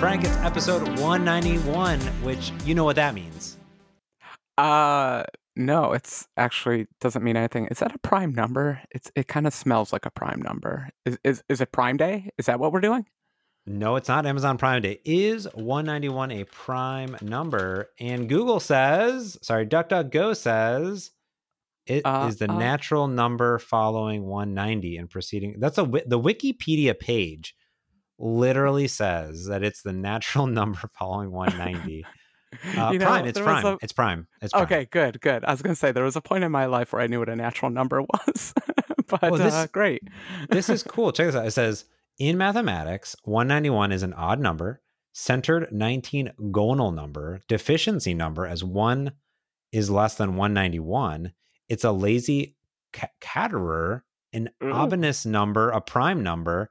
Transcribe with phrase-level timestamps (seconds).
[0.00, 3.58] Frank, it's episode 191, which you know what that means.
[4.56, 5.24] Uh
[5.56, 7.66] no, it's actually doesn't mean anything.
[7.66, 8.80] Is that a prime number?
[8.92, 10.88] It's it kind of smells like a prime number.
[11.04, 12.30] Is is is it Prime Day?
[12.38, 13.04] Is that what we're doing?
[13.66, 15.00] No, it's not Amazon Prime Day.
[15.04, 17.90] Is 191 a prime number?
[18.00, 21.10] And Google says, sorry, DuckDuckGo says
[21.84, 22.58] it Uh, is the uh.
[22.58, 25.56] natural number following 190 and proceeding.
[25.58, 27.54] That's a the Wikipedia page
[28.20, 32.04] literally says that it's the natural number following 190.
[32.76, 33.64] Uh, You know, prime, it's prime.
[33.64, 34.26] a- It's prime.
[34.42, 34.64] It's prime.
[34.64, 35.44] Okay, good, good.
[35.44, 37.28] I was gonna say there was a point in my life where I knew what
[37.28, 38.52] a natural number was,
[39.06, 40.02] but Well, this- uh, great.
[40.48, 41.12] this is cool.
[41.12, 41.46] Check this out.
[41.46, 41.84] It says
[42.18, 44.82] in mathematics, 191 is an odd number,
[45.12, 49.12] centered 19 gonal number, deficiency number as one
[49.70, 51.32] is less than 191.
[51.68, 52.56] It's a lazy
[52.92, 54.72] ca- caterer, an Ooh.
[54.72, 56.68] ominous number, a prime number,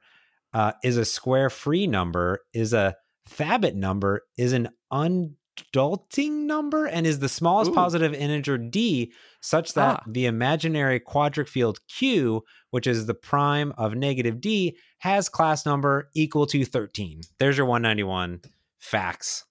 [0.52, 2.96] uh, is a square free number, is a
[3.28, 7.74] Fabit number, is an undulting number, and is the smallest Ooh.
[7.74, 10.04] positive integer d, such that Ah.
[10.06, 16.10] the imaginary quadric field q, which is the prime of negative d, has class number
[16.14, 17.20] equal to 13.
[17.38, 18.40] There's your 191
[18.78, 19.44] facts.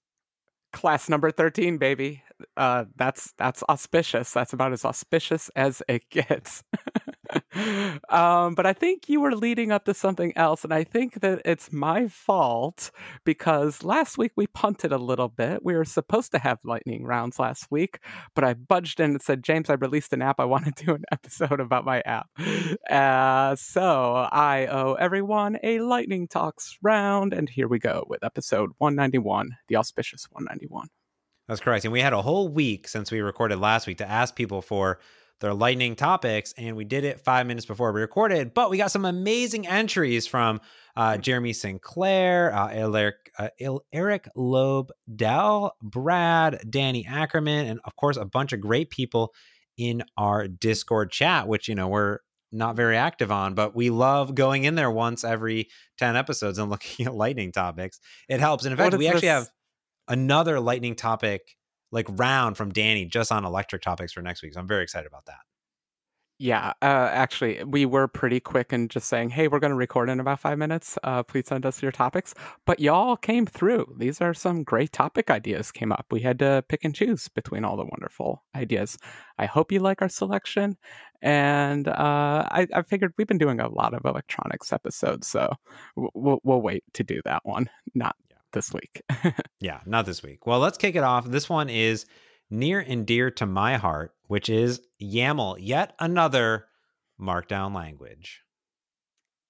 [0.72, 2.22] Class number thirteen, baby.
[2.56, 4.32] Uh, that's that's auspicious.
[4.32, 6.62] That's about as auspicious as it gets.
[8.08, 11.42] um, but I think you were leading up to something else, and I think that
[11.44, 12.90] it's my fault
[13.24, 15.64] because last week we punted a little bit.
[15.64, 18.00] We were supposed to have lightning rounds last week,
[18.34, 20.40] but I budged in and said, James, I released an app.
[20.40, 22.28] I want to do an episode about my app.
[22.90, 28.70] Uh, so I owe everyone a lightning talks round, and here we go with episode
[28.78, 30.88] 191, the auspicious 191.
[31.50, 31.84] That's correct.
[31.84, 35.00] And we had a whole week since we recorded last week to ask people for
[35.40, 38.54] their lightning topics, and we did it five minutes before we recorded.
[38.54, 40.60] But we got some amazing entries from
[40.96, 48.16] uh, Jeremy Sinclair, uh, Eric, uh, Eric Loeb, Dell, Brad, Danny Ackerman, and of course
[48.16, 49.32] a bunch of great people
[49.76, 52.18] in our Discord chat, which you know we're
[52.52, 56.70] not very active on, but we love going in there once every 10 episodes and
[56.70, 58.00] looking at lightning topics.
[58.28, 58.64] It helps.
[58.64, 59.48] And in fact, we actually have
[60.08, 61.56] another lightning topic
[61.92, 64.54] like round from Danny just on electric topics for next week.
[64.54, 65.38] So I'm very excited about that.
[66.42, 70.08] Yeah, uh, actually, we were pretty quick in just saying, hey, we're going to record
[70.08, 70.96] in about five minutes.
[71.04, 72.34] Uh, please send us your topics.
[72.64, 73.94] But y'all came through.
[73.98, 76.06] These are some great topic ideas came up.
[76.10, 78.96] We had to pick and choose between all the wonderful ideas.
[79.38, 80.78] I hope you like our selection.
[81.20, 85.52] And uh, I, I figured we've been doing a lot of electronics episodes, so
[85.94, 88.16] we'll, we'll wait to do that one, not.
[88.52, 89.02] This week.
[89.62, 90.46] Yeah, not this week.
[90.46, 91.26] Well, let's kick it off.
[91.26, 92.06] This one is
[92.48, 96.64] near and dear to my heart, which is YAML, yet another
[97.20, 98.40] markdown language.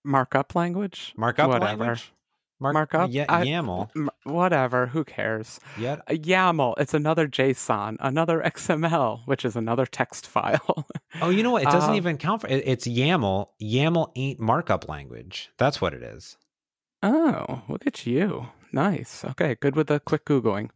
[0.04, 1.12] Markup language?
[1.16, 1.84] Markup Whatever.
[1.84, 2.12] language?
[2.58, 3.10] Mark, Markup?
[3.12, 3.88] Yeah, YAML.
[3.96, 5.60] M- whatever, who cares?
[5.78, 10.86] Yet YAML, it's another JSON, another XML, which is another text file.
[11.22, 11.62] Oh, you know what?
[11.62, 13.46] It doesn't Um, even count for it, it's YAML.
[13.62, 15.50] YAML ain't markup language.
[15.56, 16.36] That's what it is.
[17.02, 18.48] oh, look at you.
[18.72, 19.24] Nice.
[19.24, 20.70] Okay, good with the quick Googling.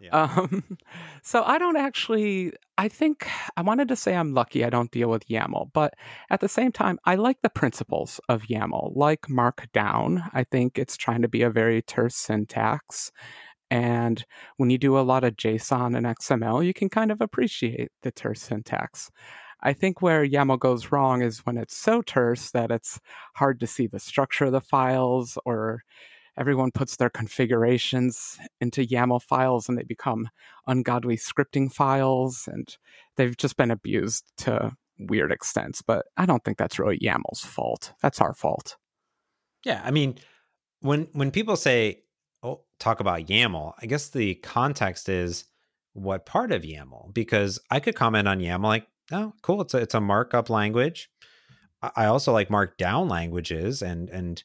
[0.00, 0.10] Yeah.
[0.10, 0.64] Um,
[1.22, 5.10] so I don't actually, I think I wanted to say I'm lucky I don't deal
[5.10, 5.94] with YAML, but
[6.30, 10.28] at the same time, I like the principles of YAML, like Markdown.
[10.32, 13.10] I think it's trying to be a very terse syntax.
[13.70, 14.24] And
[14.56, 18.12] when you do a lot of JSON and XML, you can kind of appreciate the
[18.12, 19.10] terse syntax.
[19.62, 23.00] I think where YAML goes wrong is when it's so terse that it's
[23.34, 25.82] hard to see the structure of the files or
[26.36, 30.28] everyone puts their configurations into YAML files and they become
[30.66, 32.76] ungodly scripting files and
[33.16, 35.82] they've just been abused to weird extents.
[35.82, 37.92] But I don't think that's really YAML's fault.
[38.02, 38.76] That's our fault.
[39.64, 40.18] Yeah, I mean,
[40.80, 42.02] when when people say,
[42.42, 45.44] "Oh, talk about YAML," I guess the context is
[45.94, 47.14] what part of YAML?
[47.14, 51.08] Because I could comment on YAML like, "Oh, cool, it's a it's a markup language."
[51.96, 54.42] I also like markdown languages, and and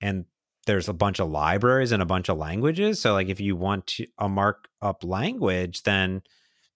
[0.00, 0.24] and
[0.64, 3.00] there's a bunch of libraries and a bunch of languages.
[3.00, 6.22] So, like, if you want to, a markup language, then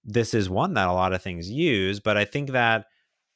[0.05, 2.01] this is one that a lot of things use.
[2.01, 2.87] But I think that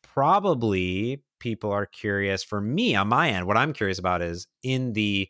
[0.02, 4.92] probably people are curious for me on my end what i'm curious about is in
[4.92, 5.28] the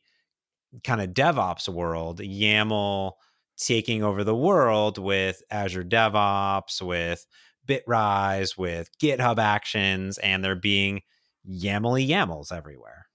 [0.85, 3.13] kind of devops world yaml
[3.57, 7.27] taking over the world with azure devops with
[7.67, 11.01] bitrise with github actions and there being
[11.49, 13.07] yamly yamls everywhere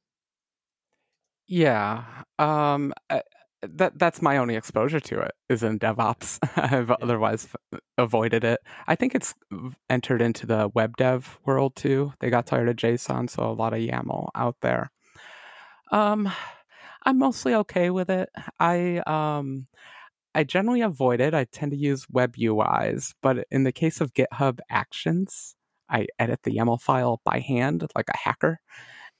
[1.47, 2.03] Yeah.
[2.39, 3.21] Um, uh,
[3.63, 6.37] that that's my only exposure to it is in DevOps.
[6.57, 8.59] I've otherwise f- avoided it.
[8.87, 9.33] I think it's
[9.89, 12.13] entered into the web dev world too.
[12.19, 14.91] They got tired of JSON, so a lot of YAML out there.
[15.91, 16.31] Um,
[17.05, 18.29] I'm mostly okay with it.
[18.59, 19.67] I um
[20.35, 21.33] I generally avoid it.
[21.33, 25.55] I tend to use web UIs, but in the case of GitHub Actions,
[25.89, 28.59] I edit the YAML file by hand like a hacker.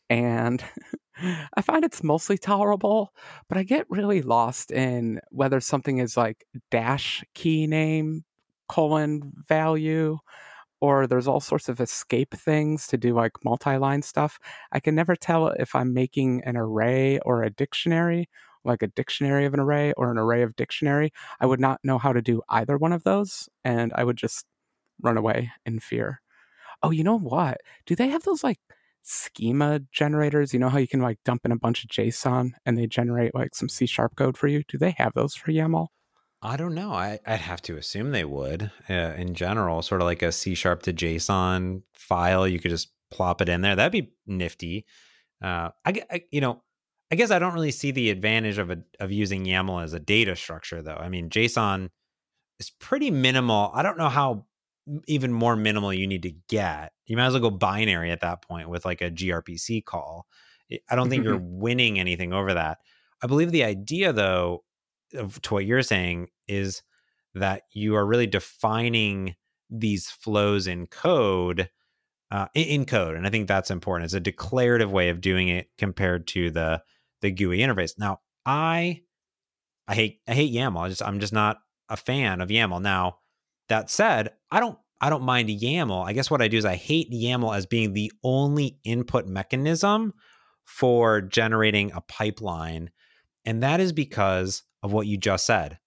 [0.10, 0.64] And
[1.56, 3.14] I find it's mostly tolerable,
[3.50, 8.24] but I get really lost in whether something is like dash key name
[8.69, 10.18] colon value
[10.80, 14.40] or there's all sorts of escape things to do like multi-line stuff.
[14.72, 18.30] I can never tell if I'm making an array or a dictionary,
[18.64, 21.12] like a dictionary of an array or an array of dictionary.
[21.40, 24.46] I would not know how to do either one of those and I would just
[25.02, 26.22] run away in fear.
[26.84, 27.62] Oh, you know what?
[27.86, 28.60] Do they have those like
[29.07, 30.54] schema generators?
[30.54, 33.33] You know how you can like dump in a bunch of JSON and they generate
[33.33, 34.63] like some C sharp code for you?
[34.68, 35.88] Do they have those for YAML?
[36.42, 36.92] I don't know.
[36.92, 40.54] I, would have to assume they would uh, in general, sort of like a C
[40.54, 42.48] sharp to JSON file.
[42.48, 43.75] You could just plop it in there.
[43.75, 44.86] That'd be nifty.
[45.42, 46.62] Uh, I, I, you know,
[47.12, 50.00] I guess I don't really see the advantage of a, of using YAML as a
[50.00, 50.98] data structure, though.
[50.98, 51.89] I mean, JSON
[52.59, 53.71] is pretty minimal.
[53.74, 54.45] I don't know how
[55.07, 56.94] even more minimal you need to get.
[57.06, 60.28] You might as well go binary at that point with like a gRPC call.
[60.89, 62.80] I don't think you're winning anything over that.
[63.22, 64.63] I believe the idea, though,
[65.13, 66.84] of, to what you're saying is
[67.34, 69.36] that you are really defining
[69.69, 71.69] these flows in code
[72.31, 75.68] uh, in code and i think that's important it's a declarative way of doing it
[75.78, 76.81] compared to the
[77.22, 79.01] the gui interface now i
[79.88, 81.57] i hate i hate yaml i just i'm just not
[81.90, 83.18] a fan of yaml now
[83.69, 86.75] that said i don't i don't mind yaml i guess what i do is i
[86.75, 90.14] hate yaml as being the only input mechanism
[90.66, 92.90] for generating a pipeline
[93.48, 95.80] and that is because of what you just said.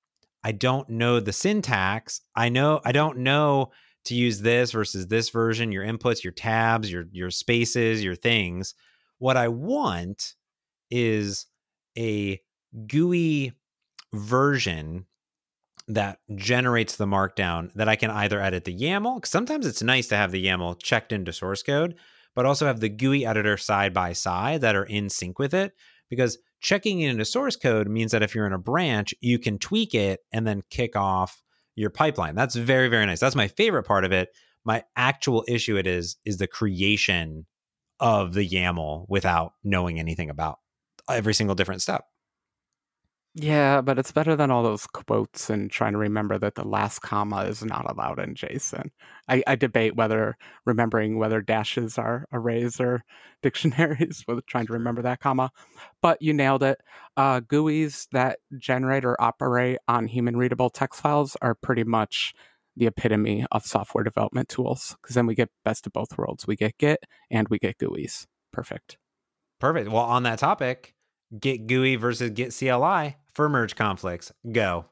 [0.43, 2.23] I don't know the syntax.
[2.35, 3.71] I know I don't know
[4.06, 8.75] to use this versus this version, your inputs, your tabs, your your spaces, your things.
[9.19, 10.37] What I want
[10.91, 11.47] is
[11.99, 12.41] a
[12.87, 13.53] GUI
[14.15, 15.05] version
[15.95, 19.27] that generates the markdown that I can either edit the YAML.
[19.27, 21.97] Sometimes it's nice to have the YAML checked into source code,
[22.35, 25.73] but also have the GUI editor side by side that are in sync with it
[26.09, 29.59] because checking it into source code means that if you're in a branch, you can
[29.59, 31.43] tweak it and then kick off
[31.75, 32.37] your pipeline.
[32.37, 33.21] That's very, very nice.
[33.21, 34.29] That's my favorite part of it.
[34.65, 37.47] My actual issue it is is the creation
[37.99, 40.59] of the YAML without knowing anything about
[41.09, 42.05] every single different step.
[43.37, 46.99] Yeah, but it's better than all those quotes and trying to remember that the last
[46.99, 48.91] comma is not allowed in JSON.
[49.29, 50.37] I, I debate whether
[50.67, 53.05] remembering whether dashes are arrays or
[53.43, 55.50] dictionaries with trying to remember that comma.
[56.03, 56.81] But you nailed it.
[57.17, 62.35] Uh, GUIs that generate or operate on human readable text files are pretty much
[62.77, 66.49] the epitome of software development tools because then we get best of both worlds.
[66.49, 68.27] We get Git and we get GUIs.
[68.53, 68.99] Perfect.
[69.61, 69.88] Perfect.
[69.88, 70.94] Well, on that topic,
[71.38, 74.32] Git GUI versus Git CLI for merge conflicts.
[74.50, 74.87] Go.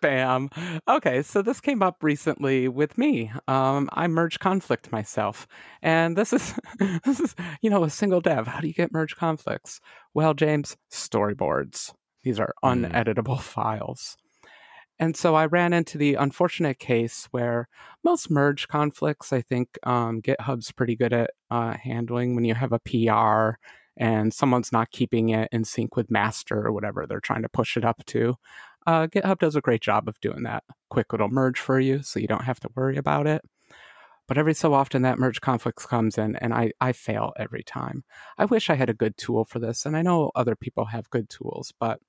[0.00, 0.50] Bam.
[0.88, 3.30] Okay, so this came up recently with me.
[3.46, 5.46] Um, I merge conflict myself,
[5.82, 6.54] and this is
[7.04, 8.46] this is you know a single dev.
[8.46, 9.80] How do you get merge conflicts?
[10.14, 11.92] Well, James, storyboards.
[12.22, 12.90] These are mm.
[12.90, 14.16] uneditable files.
[14.98, 17.68] And so I ran into the unfortunate case where
[18.02, 22.72] most merge conflicts, I think um, GitHub's pretty good at uh, handling when you have
[22.72, 23.58] a PR
[23.96, 27.76] and someone's not keeping it in sync with master or whatever they're trying to push
[27.76, 28.36] it up to.
[28.86, 30.62] Uh, GitHub does a great job of doing that.
[30.90, 33.42] Quick little merge for you so you don't have to worry about it.
[34.28, 38.04] But every so often that merge conflicts comes in and I, I fail every time.
[38.38, 41.10] I wish I had a good tool for this, and I know other people have
[41.10, 42.00] good tools, but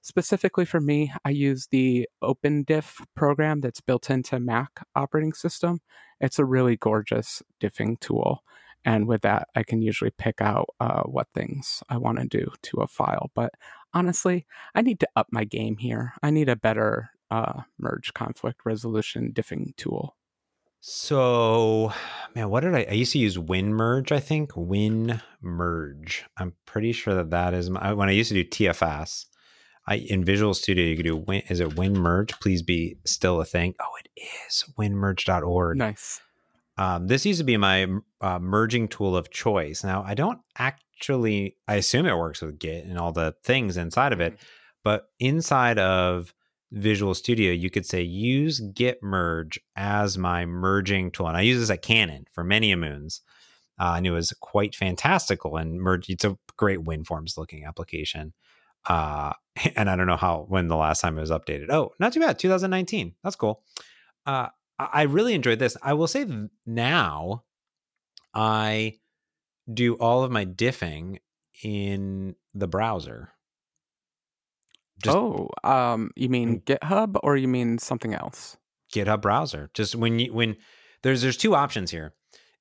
[0.00, 5.80] specifically for me, I use the OpenDiff program that's built into Mac operating system.
[6.20, 8.42] It's a really gorgeous diffing tool.
[8.84, 12.52] And with that, I can usually pick out uh, what things I want to do
[12.62, 13.30] to a file.
[13.34, 13.52] But
[13.94, 16.14] honestly, I need to up my game here.
[16.22, 20.16] I need a better uh, merge conflict resolution diffing tool.
[20.84, 21.92] So,
[22.34, 22.86] man, what did I?
[22.90, 24.10] I used to use WinMerge.
[24.10, 26.22] I think WinMerge.
[26.36, 29.26] I'm pretty sure that that is my, when I used to do TFS.
[29.86, 31.42] I in Visual Studio you could do Win.
[31.48, 32.40] Is it WinMerge?
[32.40, 33.74] Please be still a thing.
[33.80, 35.76] Oh, it is WinMerge.org.
[35.76, 36.20] Nice.
[36.78, 37.86] Um, this used to be my
[38.20, 39.84] uh, merging tool of choice.
[39.84, 44.12] Now, I don't actually, I assume it works with Git and all the things inside
[44.12, 44.44] of it, mm-hmm.
[44.82, 46.32] but inside of
[46.72, 51.28] Visual Studio, you could say use Git merge as my merging tool.
[51.28, 53.20] And I use this at Canon for many moons.
[53.78, 56.08] Uh, and it was quite fantastical and merge.
[56.08, 58.32] It's a great WinForms looking application.
[58.86, 59.32] Uh,
[59.76, 61.70] and I don't know how when the last time it was updated.
[61.70, 62.38] Oh, not too bad.
[62.38, 63.14] 2019.
[63.22, 63.62] That's cool.
[64.24, 64.48] Uh,
[64.92, 65.76] I really enjoyed this.
[65.82, 66.26] I will say
[66.66, 67.44] now
[68.34, 68.94] I
[69.72, 71.18] do all of my diffing
[71.62, 73.32] in the browser.
[75.02, 78.56] Just- oh, um, you mean GitHub or you mean something else?
[78.94, 79.70] GitHub browser.
[79.74, 80.56] Just when you when
[81.02, 82.14] there's there's two options here.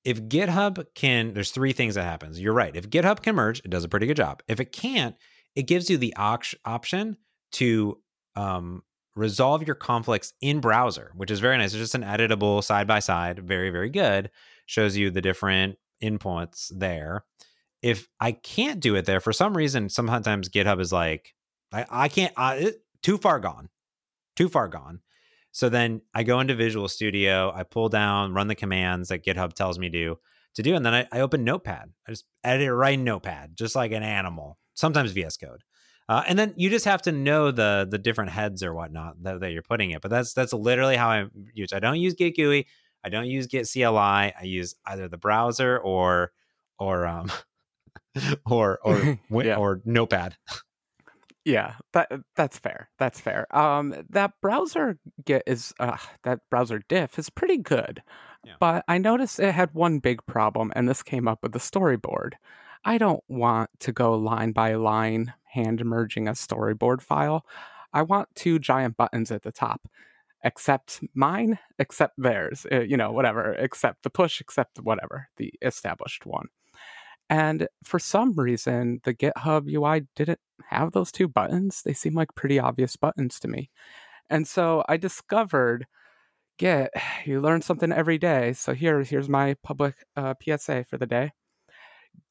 [0.03, 2.39] If GitHub can, there's three things that happens.
[2.39, 2.75] You're right.
[2.75, 4.41] If GitHub can merge, it does a pretty good job.
[4.47, 5.15] If it can't,
[5.55, 7.17] it gives you the ox- option
[7.53, 7.99] to
[8.35, 8.81] um,
[9.15, 11.73] resolve your conflicts in browser, which is very nice.
[11.73, 14.29] It's just an editable side by side, very very good.
[14.65, 17.25] Shows you the different inputs there.
[17.81, 21.33] If I can't do it there for some reason, sometimes GitHub is like,
[21.73, 23.69] I, I can't, I, it, too far gone,
[24.35, 25.01] too far gone.
[25.51, 29.53] So then I go into Visual Studio, I pull down, run the commands that GitHub
[29.53, 30.17] tells me to
[30.55, 31.91] to do, and then I, I open Notepad.
[32.07, 34.57] I just edit it right in Notepad, just like an animal.
[34.73, 35.63] Sometimes VS Code,
[36.11, 39.39] uh, and then you just have to know the the different heads or whatnot that,
[39.39, 40.01] that you're putting it.
[40.01, 41.71] But that's that's literally how I use.
[41.71, 42.67] I don't use Git GUI.
[43.01, 43.87] I don't use Git CLI.
[43.87, 46.33] I use either the browser or
[46.77, 47.31] or um
[48.45, 49.55] or or Yeah.
[49.55, 50.35] or Notepad.
[51.45, 52.89] Yeah, that that's fair.
[52.99, 53.47] That's fair.
[53.55, 58.03] Um, that browser get is uh, that browser diff is pretty good,
[58.45, 58.55] Yeah.
[58.59, 62.33] but I noticed it had one big problem, and this came up with the storyboard.
[62.83, 67.45] I don't want to go line by line hand merging a storyboard file.
[67.93, 69.87] I want two giant buttons at the top,
[70.43, 72.65] except mine, except theirs.
[72.71, 76.47] uh, you know, whatever, except the push, except whatever the established one.
[77.29, 80.39] And for some reason, the GitHub UI didn't
[80.69, 81.81] have those two buttons.
[81.81, 83.69] They seem like pretty obvious buttons to me.
[84.29, 85.87] And so I discovered
[86.57, 86.91] Git,
[87.25, 88.53] you learn something every day.
[88.53, 91.31] So here, here's my public uh, PSA for the day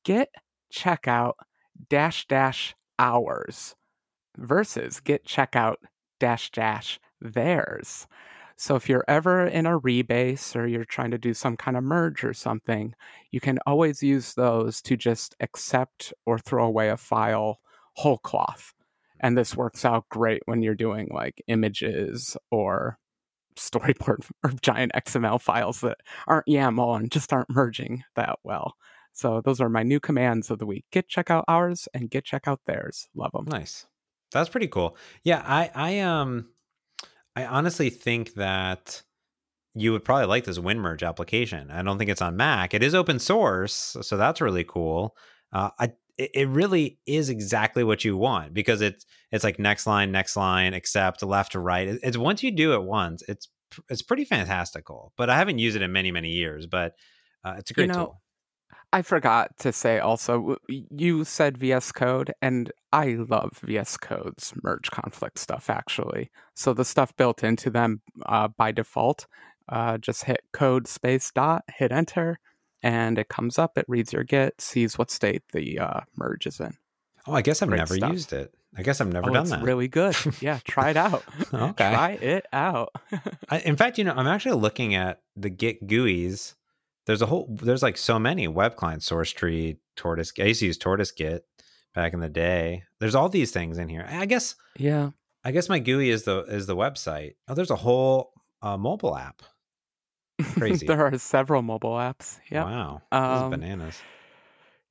[0.05, 0.29] Git
[0.73, 1.33] checkout
[1.89, 3.75] dash dash ours
[4.39, 5.77] versus Git checkout
[6.21, 8.07] dash dash theirs.
[8.57, 11.83] So if you're ever in a rebase or you're trying to do some kind of
[11.83, 12.95] merge or something,
[13.31, 17.59] you can always use those to just accept or throw away a file
[17.95, 18.75] whole cloth.
[19.21, 22.99] And this works out great when you're doing like images or
[23.57, 28.75] storyboard or giant XML files that aren't YAML and just aren't merging that well.
[29.13, 30.85] So those are my new commands of the week.
[30.93, 33.09] Git checkout ours and git checkout theirs.
[33.15, 33.47] Love them.
[33.47, 33.87] Nice.
[34.33, 34.97] That's pretty cool.
[35.25, 36.49] Yeah, I I um
[37.37, 39.03] I honestly think that
[39.75, 41.71] you would probably like this WinMerge application.
[41.71, 42.75] I don't think it's on Mac.
[42.75, 45.17] It is open source, so that's really cool.
[45.53, 50.13] Uh, I it, really is exactly what you want because it's it's like next line,
[50.13, 51.89] next line, except left to right.
[52.03, 53.49] It's once you do it once, it's
[53.89, 55.13] it's pretty fantastical.
[55.17, 56.67] But I haven't used it in many many years.
[56.67, 56.95] But
[57.45, 58.23] uh, it's a great know, tool.
[58.93, 64.91] I forgot to say also, you said VS Code, and I love VS Code's merge
[64.91, 66.31] conflict stuff actually.
[66.55, 69.27] So the stuff built into them uh, by default,
[69.69, 72.41] uh, just hit code space dot, hit enter,
[72.83, 73.79] and it comes up.
[73.79, 76.75] It reads your Git, sees what state the uh, merge is in.
[77.27, 78.13] Oh, I guess I've great never stuff.
[78.13, 78.53] used it.
[78.77, 79.63] I guess I've never oh, done it's that.
[79.63, 80.17] really good.
[80.41, 81.25] Yeah, try it out.
[81.53, 81.93] Okay.
[81.93, 82.95] Try it out.
[83.49, 86.55] I, in fact, you know, I'm actually looking at the Git GUIs.
[87.07, 90.33] There's a whole, there's like so many web client Sourcetree, Tortoise.
[90.39, 91.45] I used to use Tortoise Git
[91.95, 92.85] back in the day.
[93.01, 94.07] There's all these things in here.
[94.09, 95.11] I guess, yeah.
[95.45, 97.35] I guess my GUI is the is the website.
[97.49, 99.43] Oh, there's a whole uh, mobile app.
[100.55, 100.87] Crazy.
[100.87, 102.39] there are several mobile apps.
[102.51, 102.65] Yeah.
[102.65, 103.99] Wow, Um, bananas.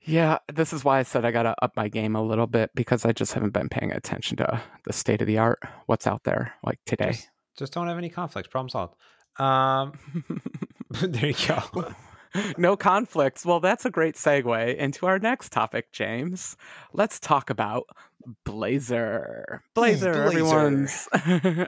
[0.01, 3.05] Yeah, this is why I said I gotta up my game a little bit because
[3.05, 6.53] I just haven't been paying attention to the state of the art, what's out there
[6.63, 7.11] like today.
[7.11, 8.47] Just, just don't have any conflicts.
[8.47, 8.95] Problem solved.
[9.37, 9.93] Um,
[11.01, 11.93] there you go.
[12.57, 13.45] no conflicts.
[13.45, 16.55] Well, that's a great segue into our next topic, James.
[16.93, 17.83] Let's talk about
[18.45, 19.59] Blazor.
[19.75, 20.25] Blazor, Blazor.
[20.25, 21.07] everyone's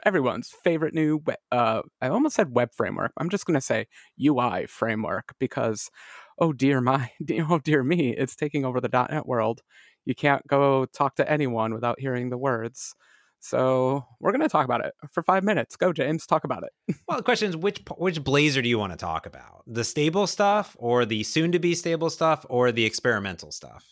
[0.04, 1.22] everyone's favorite new.
[1.50, 3.12] Uh, I almost said web framework.
[3.16, 3.86] I'm just gonna say
[4.20, 5.90] UI framework because,
[6.38, 7.10] oh dear my,
[7.48, 9.62] oh dear me, it's taking over the .NET world.
[10.04, 12.94] You can't go talk to anyone without hearing the words.
[13.42, 15.76] So we're gonna talk about it for five minutes.
[15.76, 16.26] Go, James.
[16.26, 16.96] Talk about it.
[17.08, 19.64] Well, the question is which which Blazor do you want to talk about?
[19.66, 23.84] The stable stuff, or the soon to be stable stuff, or the experimental stuff?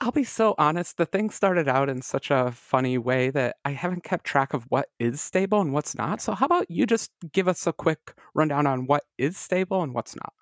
[0.00, 3.70] I'll be so honest, the thing started out in such a funny way that I
[3.70, 6.20] haven't kept track of what is stable and what's not.
[6.20, 9.94] So, how about you just give us a quick rundown on what is stable and
[9.94, 10.32] what's not?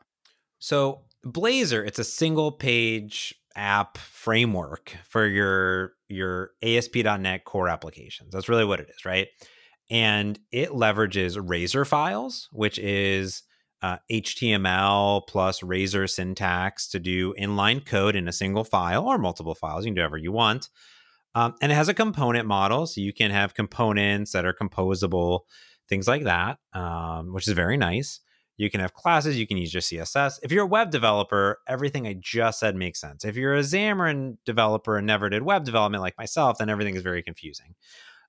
[0.61, 8.33] So Blazor, it's a single page app framework for your your ASP.NET core applications.
[8.33, 9.29] That's really what it is, right?
[9.91, 13.43] And it leverages Razor files, which is
[13.83, 19.55] uh, HTML plus Razor syntax to do inline code in a single file or multiple
[19.55, 19.85] files.
[19.85, 20.69] You can do whatever you want.
[21.35, 25.41] Um, and it has a component model, so you can have components that are composable,
[25.89, 28.21] things like that, um, which is very nice.
[28.61, 30.39] You can have classes, you can use your CSS.
[30.43, 33.25] If you're a web developer, everything I just said makes sense.
[33.25, 37.03] If you're a Xamarin developer and never did web development like myself, then everything is
[37.03, 37.75] very confusing.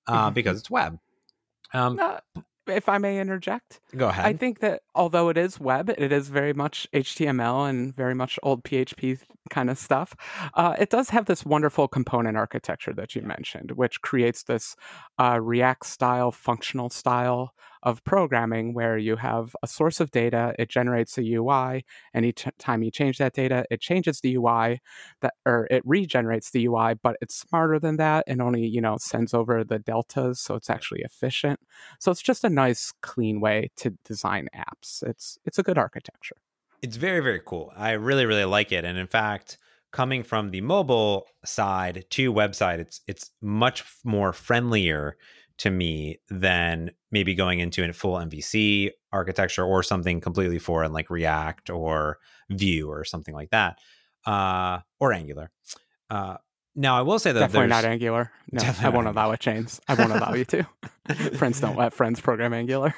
[0.08, 0.34] uh, mm-hmm.
[0.34, 1.00] because it's web.
[1.74, 2.20] Um, uh,
[2.66, 4.26] if I may interject, go ahead.
[4.26, 8.40] I think that although it is web, it is very much HTML and very much
[8.42, 9.20] old PHP
[9.50, 10.16] kind of stuff.
[10.54, 14.78] Uh, it does have this wonderful component architecture that you mentioned, which creates this
[15.20, 20.70] uh, React style, functional style of programming where you have a source of data, it
[20.70, 21.86] generates a UI,
[22.24, 24.80] each time you change that data, it changes the UI
[25.22, 28.98] that or it regenerates the UI, but it's smarter than that and only, you know,
[28.98, 31.60] sends over the deltas so it's actually efficient.
[32.00, 35.04] So it's just a nice clean way to design apps.
[35.04, 36.38] It's it's a good architecture.
[36.82, 37.72] It's very very cool.
[37.76, 39.58] I really really like it and in fact,
[39.92, 45.18] coming from the mobile side to website, it's it's much more friendlier
[45.58, 51.10] to me than maybe going into a full MVC architecture or something completely foreign like
[51.10, 52.18] React or
[52.50, 53.80] Vue or something like that,
[54.26, 55.52] uh, or Angular.
[56.10, 56.38] Uh,
[56.76, 58.32] now, I will say that definitely not Angular.
[58.54, 59.80] No, I won't allow it, James.
[59.88, 60.68] I won't allow you to.
[61.38, 62.94] friends don't let friends program Angular.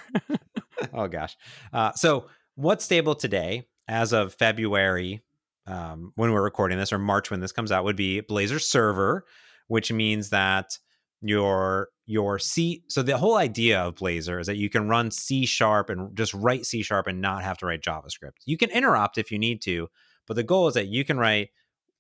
[0.93, 1.38] oh gosh.
[1.72, 5.24] Uh, so, what's stable today, as of February,
[5.67, 9.25] um, when we're recording this, or March when this comes out, would be Blazor Server,
[9.67, 10.77] which means that
[11.24, 12.84] your your C.
[12.89, 16.34] So the whole idea of Blazor is that you can run C sharp and just
[16.34, 18.44] write C sharp and not have to write JavaScript.
[18.46, 19.88] You can interrupt if you need to,
[20.27, 21.50] but the goal is that you can write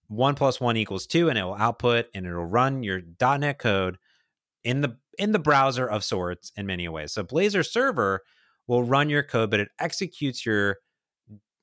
[0.07, 3.97] one plus one equals two, and it will output and it'll run your .NET code
[4.63, 7.13] in the in the browser of sorts in many ways.
[7.13, 8.21] So Blazor Server
[8.67, 10.77] will run your code, but it executes your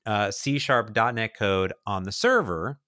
[0.05, 2.79] uh, C sharp .NET code on the server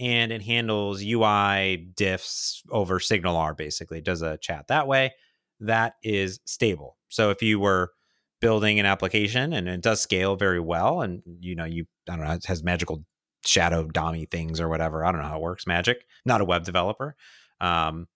[0.00, 3.56] and it handles UI diffs over SignalR.
[3.56, 5.12] Basically, it does a chat that way.
[5.60, 6.96] That is stable.
[7.08, 7.92] So if you were
[8.40, 12.24] building an application and it does scale very well, and you know you I don't
[12.24, 13.04] know it has magical
[13.44, 15.04] shadow dummy things or whatever.
[15.04, 15.66] I don't know how it works.
[15.66, 16.06] Magic.
[16.24, 17.14] Not a web developer.
[17.60, 18.08] Um,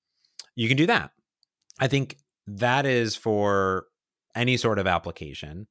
[0.56, 1.10] you can do that.
[1.78, 3.86] I think that is for
[4.34, 5.66] any sort of application.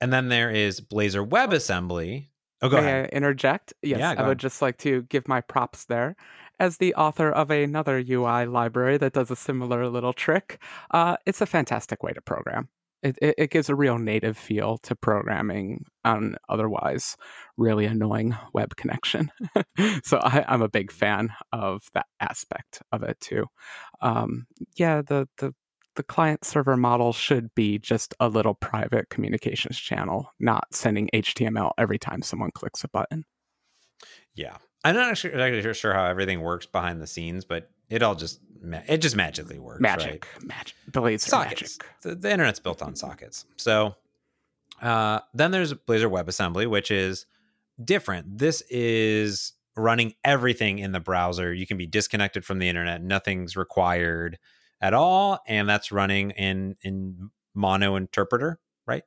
[0.00, 2.28] And then there is Blazor WebAssembly,
[2.62, 3.10] Oh, go May ahead.
[3.12, 3.74] I interject?
[3.82, 6.16] Yes, yeah, I would just like to give my props there.
[6.58, 11.42] As the author of another UI library that does a similar little trick, uh, it's
[11.42, 12.68] a fantastic way to program.
[13.02, 17.16] It, it, it, gives a real native feel to programming on otherwise
[17.58, 19.30] really annoying web connection.
[20.02, 23.44] so I, am a big fan of that aspect of it too.
[24.00, 25.54] Um, yeah, the the
[25.96, 31.72] the client server model should be just a little private communications channel, not sending HTML
[31.78, 33.24] every time someone clicks a button.
[34.34, 34.56] Yeah.
[34.84, 38.40] I'm not actually sure how everything works behind the scenes, but it all just
[38.88, 39.80] it just magically works.
[39.80, 40.46] Magic, right?
[40.46, 41.78] magic, blades sockets.
[41.78, 42.02] magic.
[42.02, 43.44] The, the, internet's built on sockets.
[43.56, 43.96] So
[44.80, 47.26] uh, then there's Blazor WebAssembly, which is
[47.82, 48.38] different.
[48.38, 51.52] This is running everything in the browser.
[51.52, 53.02] You can be disconnected from the internet.
[53.02, 54.38] Nothing's required
[54.80, 59.02] at all, and that's running in in mono interpreter, right?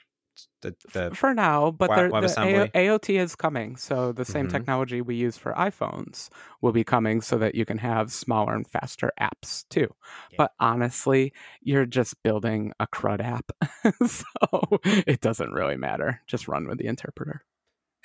[0.62, 3.76] The, the For now, but web, the AOT is coming.
[3.76, 4.56] So the same mm-hmm.
[4.56, 6.30] technology we use for iPhones
[6.62, 9.88] will be coming so that you can have smaller and faster apps too.
[10.32, 10.38] Yeah.
[10.38, 13.52] But honestly, you're just building a CRUD app.
[14.06, 16.22] so it doesn't really matter.
[16.28, 17.44] Just run with the interpreter.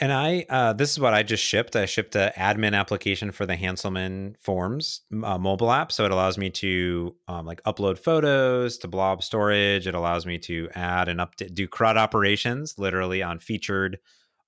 [0.01, 1.77] And I, uh, this is what I just shipped.
[1.77, 5.93] I shipped an admin application for the Hanselman Forms uh, mobile app.
[5.93, 9.87] So it allows me to um, like upload photos to blob storage.
[9.87, 13.99] It allows me to add and update, do CRUD operations literally on featured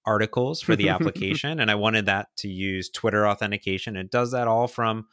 [0.05, 1.61] articles for the application.
[1.61, 3.97] and I wanted that to use Twitter authentication.
[3.97, 5.07] It does that all from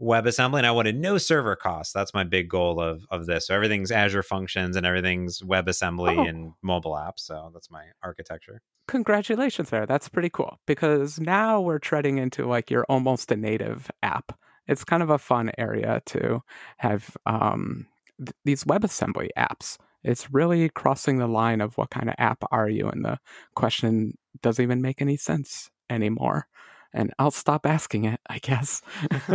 [0.00, 1.92] WebAssembly, and I wanted no server costs.
[1.92, 3.46] That's my big goal of of this.
[3.46, 6.24] So everything's Azure functions and everything's WebAssembly oh.
[6.24, 7.20] and mobile apps.
[7.20, 8.60] So that's my architecture.
[8.88, 9.86] Congratulations there.
[9.86, 14.36] That's pretty cool because now we're treading into like you're almost a native app.
[14.66, 16.42] It's kind of a fun area to
[16.78, 17.86] have um,
[18.18, 19.76] th- these WebAssembly apps.
[20.02, 23.18] It's really crossing the line of what kind of app are you, and the
[23.54, 26.46] question doesn't even make any sense anymore
[26.94, 28.80] and I'll stop asking it, I guess.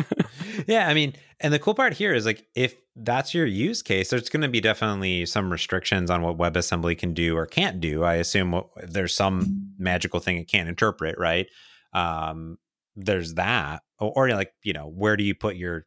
[0.67, 4.09] yeah, I mean, and the cool part here is like if that's your use case,
[4.09, 8.03] there's going to be definitely some restrictions on what WebAssembly can do or can't do.
[8.03, 11.47] I assume there's some magical thing it can't interpret, right?
[11.93, 12.57] Um,
[12.95, 15.85] there's that, or, or, like you know, where do you put your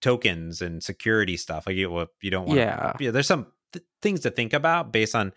[0.00, 1.66] tokens and security stuff?
[1.66, 2.58] Like you, you don't want.
[2.58, 3.10] Yeah, yeah.
[3.10, 5.32] There's some th- things to think about based on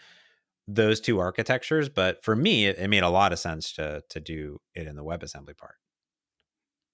[0.75, 1.89] those two architectures.
[1.89, 4.95] But for me, it, it made a lot of sense to to do it in
[4.95, 5.75] the WebAssembly part.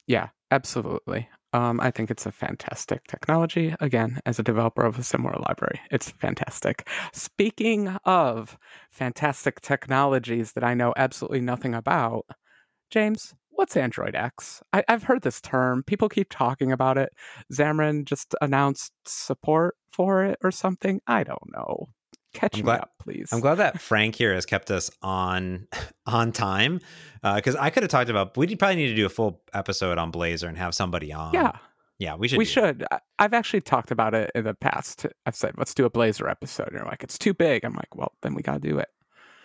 [0.07, 1.27] Yeah, absolutely.
[1.53, 3.75] Um, I think it's a fantastic technology.
[3.79, 6.87] Again, as a developer of a similar library, it's fantastic.
[7.13, 8.57] Speaking of
[8.89, 12.25] fantastic technologies that I know absolutely nothing about,
[12.89, 14.61] James, what's Android X?
[14.71, 15.83] I, have heard this term.
[15.83, 17.09] People keep talking about it.
[17.51, 21.01] Xamarin just announced support for it or something.
[21.07, 21.87] I don't know.
[22.37, 23.29] Catch I'm me glad, up, please.
[23.31, 25.67] I'm glad that Frank here has kept us on
[26.05, 26.79] on time
[27.23, 28.37] because uh, I could have talked about.
[28.37, 31.33] We probably need to do a full episode on Blazor and have somebody on.
[31.33, 31.57] Yeah,
[31.99, 32.37] yeah, we should.
[32.37, 32.83] We should.
[32.83, 32.87] It.
[33.17, 35.07] I've actually talked about it in the past.
[35.25, 36.67] I've said, let's do a Blazor episode.
[36.67, 37.65] And you're like, it's too big.
[37.65, 38.89] I'm like, well, then we got to do it.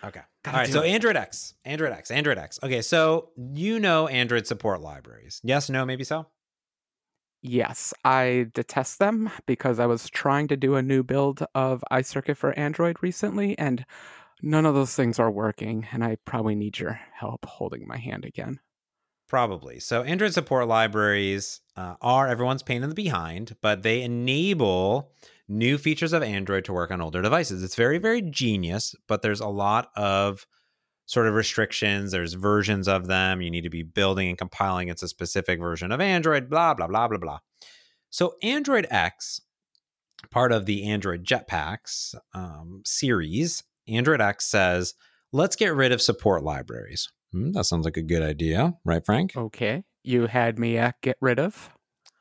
[0.03, 0.21] Okay.
[0.43, 0.71] Gotta All right.
[0.71, 0.89] So it.
[0.89, 2.59] Android X, Android X, Android X.
[2.61, 2.81] Okay.
[2.81, 5.41] So you know Android support libraries.
[5.43, 6.27] Yes, no, maybe so.
[7.45, 12.37] Yes, I detest them because I was trying to do a new build of iCircuit
[12.37, 13.85] for Android recently, and
[14.41, 15.85] none of those things are working.
[15.91, 18.61] And I probably need your help holding my hand again.
[19.27, 19.81] Probably.
[19.81, 25.11] So Android support libraries uh, are everyone's pain in the behind, but they enable
[25.49, 27.61] new features of Android to work on older devices.
[27.61, 30.47] It's very, very genius, but there's a lot of
[31.13, 32.11] sort of restrictions.
[32.11, 33.39] There's versions of them.
[33.39, 36.87] You need to be building and compiling it's a specific version of Android, blah, blah,
[36.87, 37.39] blah, blah, blah.
[38.09, 39.39] So Android X,
[40.31, 44.95] part of the Android Jetpacks um, series, Android X says,
[45.31, 47.11] let's get rid of support libraries.
[47.31, 49.37] Hmm, that sounds like a good idea, right, Frank?
[49.37, 49.83] Okay.
[50.03, 51.69] You had me at get rid of.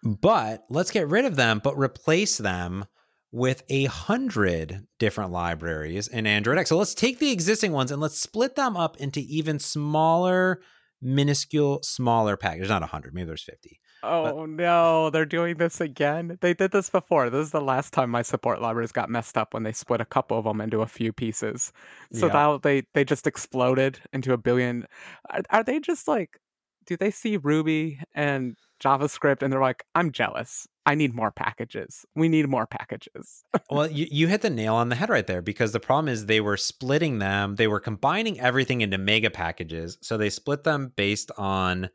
[0.05, 2.85] But let's get rid of them, but replace them
[3.33, 6.69] with a hundred different libraries in Android X.
[6.69, 10.61] So let's take the existing ones and let's split them up into even smaller,
[11.01, 12.69] minuscule, smaller packages.
[12.69, 13.81] Not a hundred, maybe there's fifty.
[14.03, 16.37] Oh but- no, they're doing this again.
[16.41, 17.31] They did this before.
[17.31, 20.05] This is the last time my support libraries got messed up when they split a
[20.05, 21.73] couple of them into a few pieces.
[22.13, 22.33] So yeah.
[22.33, 24.87] now they they just exploded into a billion.
[25.31, 26.39] Are, are they just like?
[26.85, 30.67] Do they see Ruby and JavaScript and they're like, I'm jealous.
[30.85, 32.05] I need more packages.
[32.17, 33.45] We need more packages.
[33.71, 36.27] well, you, you hit the nail on the head right there because the problem is
[36.27, 39.99] they were splitting them, they were combining everything into mega packages.
[40.03, 41.89] So they split them based on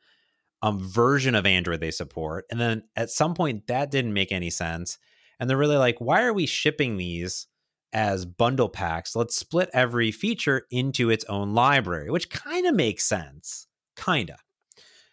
[0.63, 2.45] a version of Android they support.
[2.49, 4.97] And then at some point, that didn't make any sense.
[5.39, 7.47] And they're really like, why are we shipping these
[7.93, 9.15] as bundle packs?
[9.15, 13.67] Let's split every feature into its own library, which kind of makes sense.
[13.95, 14.37] Kind of.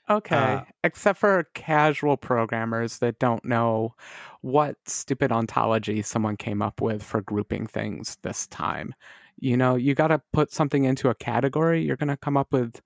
[0.08, 3.94] Okay, uh, except for casual programmers that don't know
[4.42, 8.94] what stupid ontology someone came up with for grouping things this time.
[9.40, 12.52] You know, you got to put something into a category, you're going to come up
[12.52, 12.82] with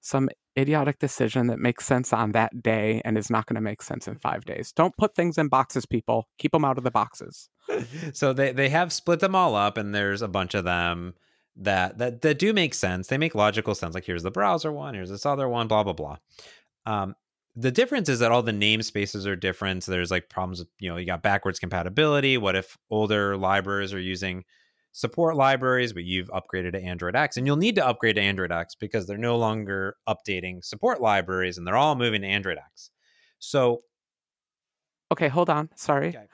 [0.00, 0.28] some
[0.58, 4.06] idiotic decision that makes sense on that day and is not going to make sense
[4.06, 4.72] in 5 days.
[4.72, 6.28] Don't put things in boxes, people.
[6.38, 7.48] Keep them out of the boxes.
[8.12, 11.14] so they they have split them all up and there's a bunch of them
[11.58, 13.08] that that that do make sense.
[13.08, 13.94] They make logical sense.
[13.94, 16.16] Like here's the browser one, here's this other one, blah blah blah.
[16.86, 17.14] Um,
[17.56, 19.82] the difference is that all the namespaces are different.
[19.82, 22.38] So there's like problems with, you know, you got backwards compatibility.
[22.38, 24.44] What if older libraries are using
[24.92, 27.36] support libraries, but you've upgraded to Android X?
[27.36, 31.58] And you'll need to upgrade to Android X because they're no longer updating support libraries
[31.58, 32.90] and they're all moving to Android X.
[33.40, 33.82] So.
[35.10, 35.70] Okay, hold on.
[35.74, 36.10] Sorry.
[36.10, 36.26] Okay.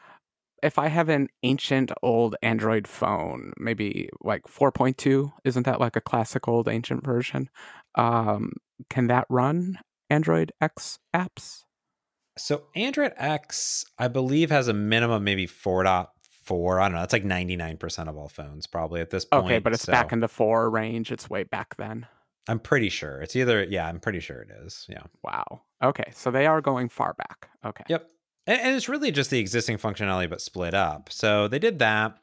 [0.65, 6.01] If I have an ancient old Android phone, maybe like 4.2, isn't that like a
[6.01, 7.51] classic old ancient version?
[7.97, 8.55] Um,
[8.89, 11.65] can that run Android X apps?
[12.39, 16.81] So Android X, I believe, has a minimum maybe 4.4.
[16.81, 17.03] I don't know.
[17.03, 19.45] It's like 99% of all phones probably at this point.
[19.45, 19.93] Okay, but it's so.
[19.93, 21.13] back in the four range.
[21.13, 22.07] It's way back then.
[22.49, 23.21] I'm pretty sure.
[23.23, 24.87] It's either, yeah, I'm pretty sure it is.
[24.89, 25.03] Yeah.
[25.23, 25.63] Wow.
[25.83, 26.11] Okay.
[26.15, 27.49] So they are going far back.
[27.65, 27.85] Okay.
[27.89, 28.11] Yep.
[28.47, 31.11] And, and it's really just the existing functionality, but split up.
[31.13, 32.19] So they did that.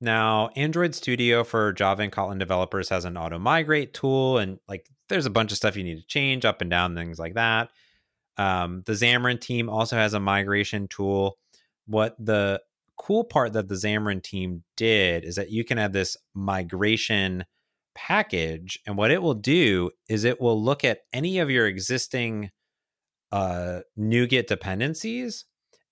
[0.00, 4.88] Now, Android Studio for Java and Kotlin developers has an auto migrate tool, and like
[5.08, 7.70] there's a bunch of stuff you need to change up and down, things like that.
[8.36, 11.38] Um, the Xamarin team also has a migration tool.
[11.86, 12.60] What the
[12.98, 17.46] cool part that the Xamarin team did is that you can have this migration
[17.94, 22.50] package, and what it will do is it will look at any of your existing
[23.32, 25.46] uh, NuGet dependencies,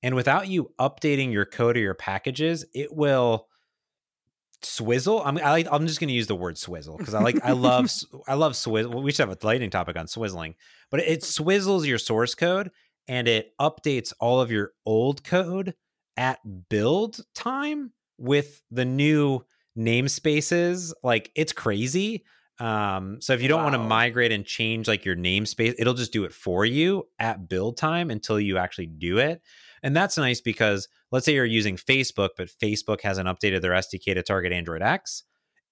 [0.05, 3.49] and without you updating your code or your packages, it will
[4.61, 5.23] swizzle.
[5.25, 7.53] I'm I like, I'm just going to use the word swizzle because I like I
[7.53, 7.91] love
[8.29, 9.03] I love swizzle.
[9.03, 10.57] We should have a lightning topic on swizzling,
[10.91, 12.71] but it swizzles your source code
[13.09, 15.75] and it updates all of your old code
[16.19, 16.39] at
[16.69, 19.41] build time with the new
[19.77, 20.93] namespaces.
[21.03, 22.25] Like it's crazy.
[22.61, 23.71] Um, so if you don't wow.
[23.71, 27.49] want to migrate and change like your namespace, it'll just do it for you at
[27.49, 29.41] build time until you actually do it.
[29.85, 34.15] And that's nice because let's say you're using Facebook, but Facebook hasn't updated their SDK
[34.15, 35.25] to target Android X,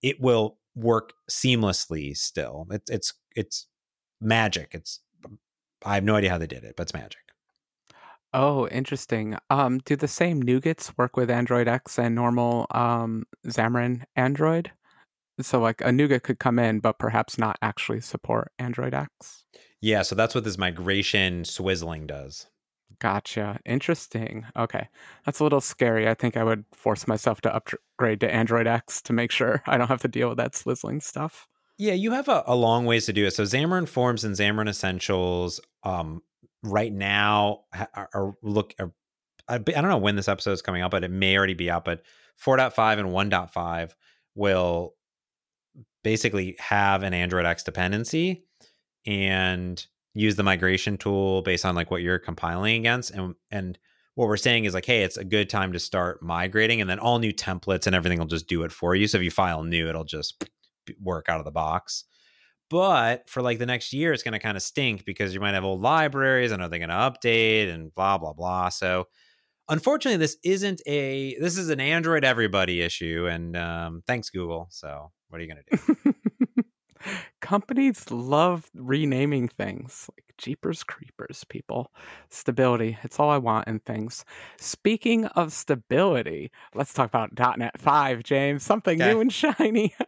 [0.03, 2.67] it will work seamlessly still.
[2.71, 3.67] It's it's it's
[4.21, 4.69] magic.
[4.73, 5.01] It's
[5.85, 7.21] I have no idea how they did it, but it's magic.
[8.35, 9.37] Oh, interesting.
[9.51, 14.71] Um, do the same NuGets work with Android X and normal um, Xamarin Android?
[15.41, 19.45] So like a NuGet could come in, but perhaps not actually support Android X.
[19.81, 22.47] Yeah, so that's what this migration swizzling does.
[23.03, 23.59] Gotcha.
[23.67, 24.47] Interesting.
[24.57, 24.89] Okay.
[25.27, 26.09] That's a little scary.
[26.09, 29.77] I think I would force myself to upgrade to Android X to make sure I
[29.77, 31.49] don't have to deal with that swizzling stuff.
[31.79, 33.33] Yeah, you have a, a long ways to do it.
[33.33, 36.23] So Xamarin Forms and Xamarin Essentials um,
[36.63, 38.93] right now are, are look are,
[39.49, 41.85] I don't know when this episode is coming out, but it may already be out.
[41.85, 42.03] But
[42.41, 43.91] 4.5 and 1.5
[44.37, 44.95] will
[46.05, 48.45] basically have an Android X dependency
[49.05, 53.79] and use the migration tool based on like what you're compiling against and and
[54.15, 56.99] what we're saying is like hey it's a good time to start migrating and then
[56.99, 59.07] all new templates and everything will just do it for you.
[59.07, 60.45] So if you file new it'll just
[61.01, 62.05] work out of the box.
[62.69, 65.55] But for like the next year it's going to kind of stink because you might
[65.55, 68.69] have old libraries and are they going to update and blah blah blah.
[68.69, 69.09] So
[69.69, 74.69] unfortunately this isn't a this is an android everybody issue and um, thanks google.
[74.71, 76.15] So what are you going to do
[77.41, 81.93] companies love renaming things like Jeepers Creepers, people.
[82.29, 82.99] Stability.
[83.03, 84.25] It's all I want in things.
[84.59, 88.63] Speaking of stability, let's talk about .NET 5, James.
[88.63, 89.13] Something okay.
[89.13, 89.95] new and shiny.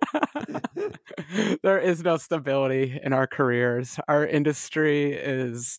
[1.62, 3.98] there is no stability in our careers.
[4.08, 5.78] Our industry is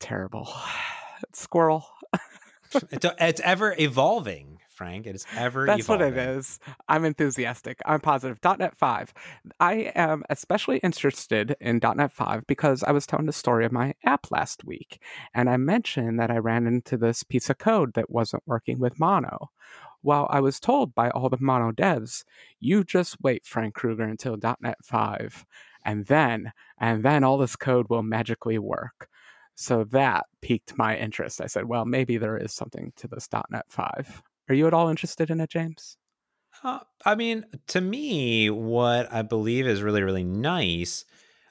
[0.00, 0.48] terrible.
[1.32, 1.86] Squirrel.
[2.90, 4.55] it's, it's ever evolving.
[4.76, 5.06] Frank.
[5.06, 6.14] It is ever That's evolving.
[6.14, 6.58] what it is.
[6.88, 7.80] I'm enthusiastic.
[7.86, 8.38] I'm positive.
[8.44, 9.14] .NET 5.
[9.58, 13.94] I am especially interested in .NET 5 because I was telling the story of my
[14.04, 15.00] app last week,
[15.34, 19.00] and I mentioned that I ran into this piece of code that wasn't working with
[19.00, 19.50] Mono.
[20.02, 22.24] Well, I was told by all the Mono devs,
[22.60, 25.44] you just wait, Frank Krueger, until .NET 5,
[25.84, 29.08] and then, and then all this code will magically work.
[29.56, 31.40] So that piqued my interest.
[31.40, 34.22] I said, well, maybe there is something to this .NET 5.
[34.48, 35.96] Are you at all interested in it, James?
[36.62, 41.04] Uh, I mean, to me, what I believe is really, really nice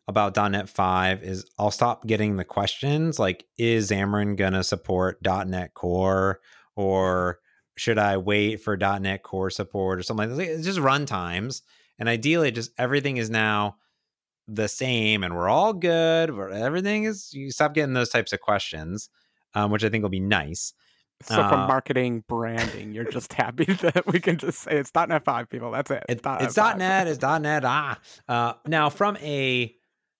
[0.08, 5.20] about .NET 5 is I'll stop getting the questions like, is Xamarin going to support
[5.24, 6.40] .NET Core?
[6.76, 7.40] Or
[7.78, 10.54] should I wait for .NET Core support or something like that?
[10.54, 11.62] It's just run times.
[11.98, 13.78] And ideally, just everything is now
[14.48, 16.30] the same and we're all good.
[16.30, 19.10] Everything is, you stop getting those types of questions,
[19.54, 20.74] um, which I think will be nice.
[21.24, 25.24] So uh, from marketing, branding, you're just happy that we can just say it's .NET
[25.24, 25.72] 5, people.
[25.72, 26.04] That's it.
[26.10, 27.08] It's, .NET, it's .NET.
[27.08, 27.64] It's .NET.
[27.66, 28.00] Ah.
[28.28, 29.74] Uh, now, from a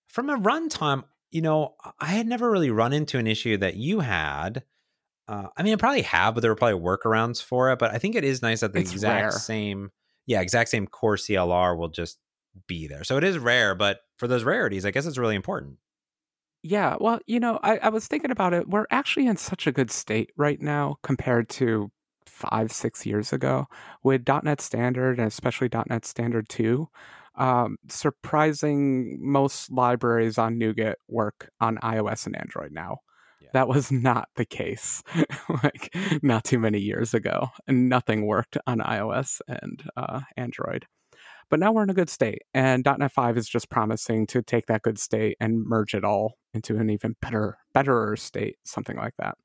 [0.08, 4.00] from a runtime, you know, I had never really run into an issue that you
[4.00, 4.64] had.
[5.28, 7.78] Uh, I mean, I probably have, but there were probably workarounds for it.
[7.78, 9.30] But I think it is nice that the it's exact rare.
[9.32, 9.90] same,
[10.26, 12.18] yeah, exact same core CLR will just
[12.66, 13.04] be there.
[13.04, 15.76] So it is rare, but for those rarities, I guess it's really important.
[16.66, 18.68] Yeah, well, you know, I, I was thinking about it.
[18.68, 21.92] We're actually in such a good state right now compared to
[22.26, 23.66] five, six years ago
[24.02, 26.88] with .NET Standard and especially .NET Standard 2.
[27.36, 32.98] Um, surprising most libraries on NuGet work on iOS and Android now.
[33.40, 33.50] Yeah.
[33.52, 35.04] That was not the case
[35.62, 40.86] like not too many years ago, and nothing worked on iOS and uh, Android.
[41.50, 44.66] But now we're in a good state, and .NET 5 is just promising to take
[44.66, 49.14] that good state and merge it all into an even better, betterer state, something like
[49.18, 49.36] that.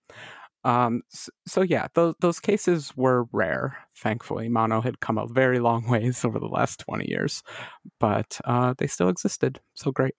[0.64, 3.78] Um, so, so, yeah, those those cases were rare.
[3.98, 7.44] Thankfully, Mono had come a very long ways over the last twenty years,
[8.00, 9.60] but uh, they still existed.
[9.74, 10.16] So great.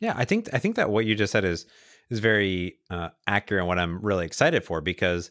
[0.00, 1.66] Yeah, I think I think that what you just said is
[2.10, 5.30] is very uh, accurate and what I'm really excited for because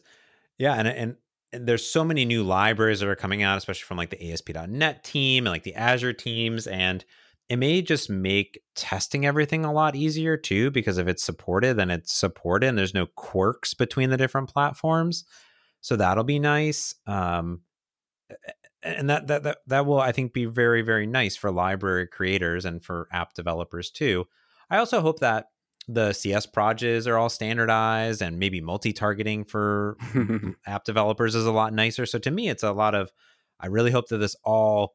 [0.58, 1.16] yeah, and and
[1.60, 5.46] there's so many new libraries that are coming out, especially from like the ASP.NET team
[5.46, 6.66] and like the Azure teams.
[6.66, 7.04] And
[7.48, 11.90] it may just make testing everything a lot easier too, because if it's supported, then
[11.90, 15.24] it's supported and there's no quirks between the different platforms.
[15.80, 16.94] So that'll be nice.
[17.06, 17.60] Um,
[18.82, 22.64] and that, that that that will I think be very very nice for library creators
[22.64, 24.26] and for app developers too.
[24.70, 25.46] I also hope that
[25.86, 29.96] the CS projects are all standardized and maybe multi-targeting for
[30.66, 32.06] app developers is a lot nicer.
[32.06, 33.12] So to me, it's a lot of,
[33.60, 34.94] I really hope that this all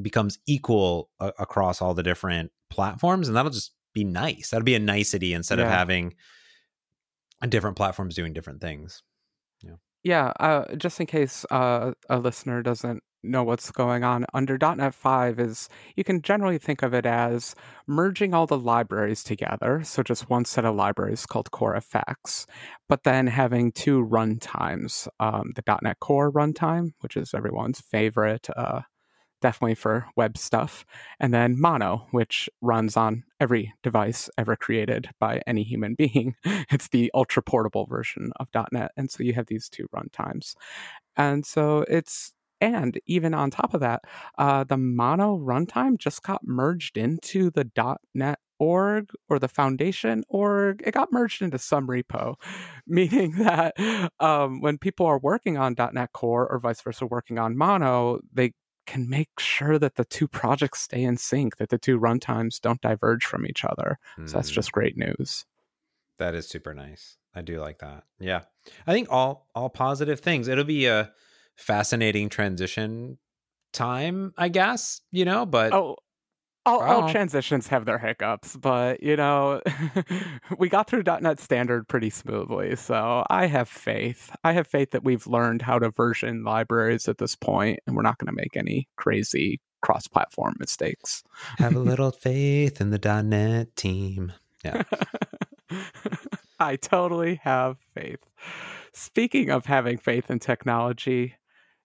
[0.00, 4.50] becomes equal a- across all the different platforms and that'll just be nice.
[4.50, 5.66] That'll be a nicety instead yeah.
[5.66, 6.14] of having
[7.48, 9.02] different platforms doing different things.
[10.04, 10.32] Yeah.
[10.38, 15.40] Uh, just in case uh, a listener doesn't know what's going on under .NET 5
[15.40, 17.54] is you can generally think of it as
[17.86, 22.44] merging all the libraries together, so just one set of libraries called core CoreFX,
[22.86, 28.82] but then having two runtimes, um, the .NET Core runtime, which is everyone's favorite, uh,
[29.42, 30.84] definitely for web stuff,
[31.20, 36.34] and then Mono, which runs on every device ever created by any human being.
[36.44, 40.54] It's the ultra portable version of .NET, and so you have these two runtimes,
[41.16, 44.02] and so it's And even on top of that,
[44.38, 47.70] uh, the Mono runtime just got merged into the
[48.14, 50.82] .NET org or the foundation org.
[50.86, 52.36] It got merged into some repo
[52.86, 53.74] meaning that
[54.20, 55.74] um, when people are working on.
[55.92, 58.52] net core or vice versa working on mono they
[58.86, 62.80] can make sure that the two projects stay in sync that the two runtimes don't
[62.80, 64.28] diverge from each other mm.
[64.28, 64.54] so that's hmm.
[64.54, 65.44] just great news
[66.18, 68.42] that is super nice i do like that yeah
[68.86, 71.10] i think all all positive things it'll be a
[71.56, 73.18] fascinating transition
[73.72, 75.96] time i guess you know but oh
[76.66, 79.60] all, all, transitions have their hiccups, but you know,
[80.58, 82.76] we got through .NET Standard pretty smoothly.
[82.76, 84.34] So I have faith.
[84.44, 88.02] I have faith that we've learned how to version libraries at this point, and we're
[88.02, 91.22] not going to make any crazy cross-platform mistakes.
[91.58, 94.32] have a little faith in the .NET team.
[94.64, 94.82] Yeah,
[96.58, 98.30] I totally have faith.
[98.94, 101.34] Speaking of having faith in technology,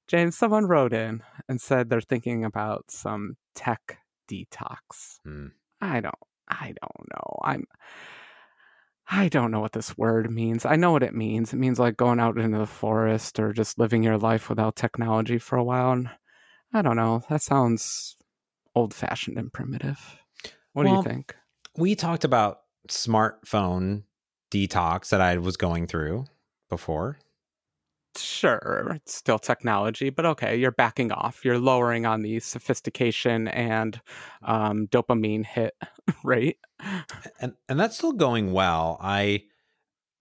[0.07, 3.97] James, someone wrote in and said they're thinking about some tech
[4.29, 5.19] detox.
[5.27, 5.51] Mm.
[5.81, 6.15] I don't
[6.47, 7.39] I don't know.
[7.43, 7.65] I'm
[9.11, 10.65] I don't know what this word means.
[10.65, 11.51] I know what it means.
[11.51, 15.39] It means like going out into the forest or just living your life without technology
[15.39, 15.91] for a while.
[15.93, 16.09] And
[16.73, 17.23] I don't know.
[17.29, 18.17] That sounds
[18.75, 19.99] old fashioned and primitive.
[20.73, 21.35] What well, do you think?
[21.75, 24.03] We talked about smartphone
[24.51, 26.25] detox that I was going through
[26.69, 27.17] before
[28.21, 31.43] sure, it's still technology, but okay, you're backing off.
[31.43, 33.99] You're lowering on the sophistication and
[34.43, 35.75] um, dopamine hit
[36.23, 36.57] rate.
[37.39, 38.97] And and that's still going well.
[39.01, 39.43] I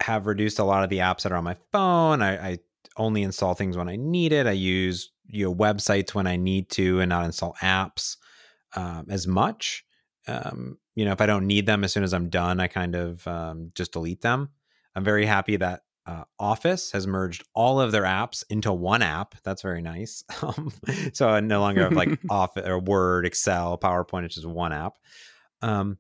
[0.01, 2.23] have reduced a lot of the apps that are on my phone.
[2.23, 2.59] I, I
[2.97, 4.47] only install things when I need it.
[4.47, 8.17] I use you know websites when I need to, and not install apps
[8.75, 9.85] um, as much.
[10.27, 12.95] Um, you know, if I don't need them, as soon as I'm done, I kind
[12.95, 14.51] of um, just delete them.
[14.95, 19.35] I'm very happy that uh, Office has merged all of their apps into one app.
[19.45, 20.25] That's very nice.
[20.43, 20.73] Um,
[21.13, 24.25] so I no longer have like Office or Word, Excel, PowerPoint.
[24.25, 24.95] It's just one app.
[25.61, 25.99] Um,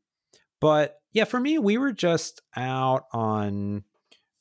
[0.60, 3.82] but yeah, for me, we were just out on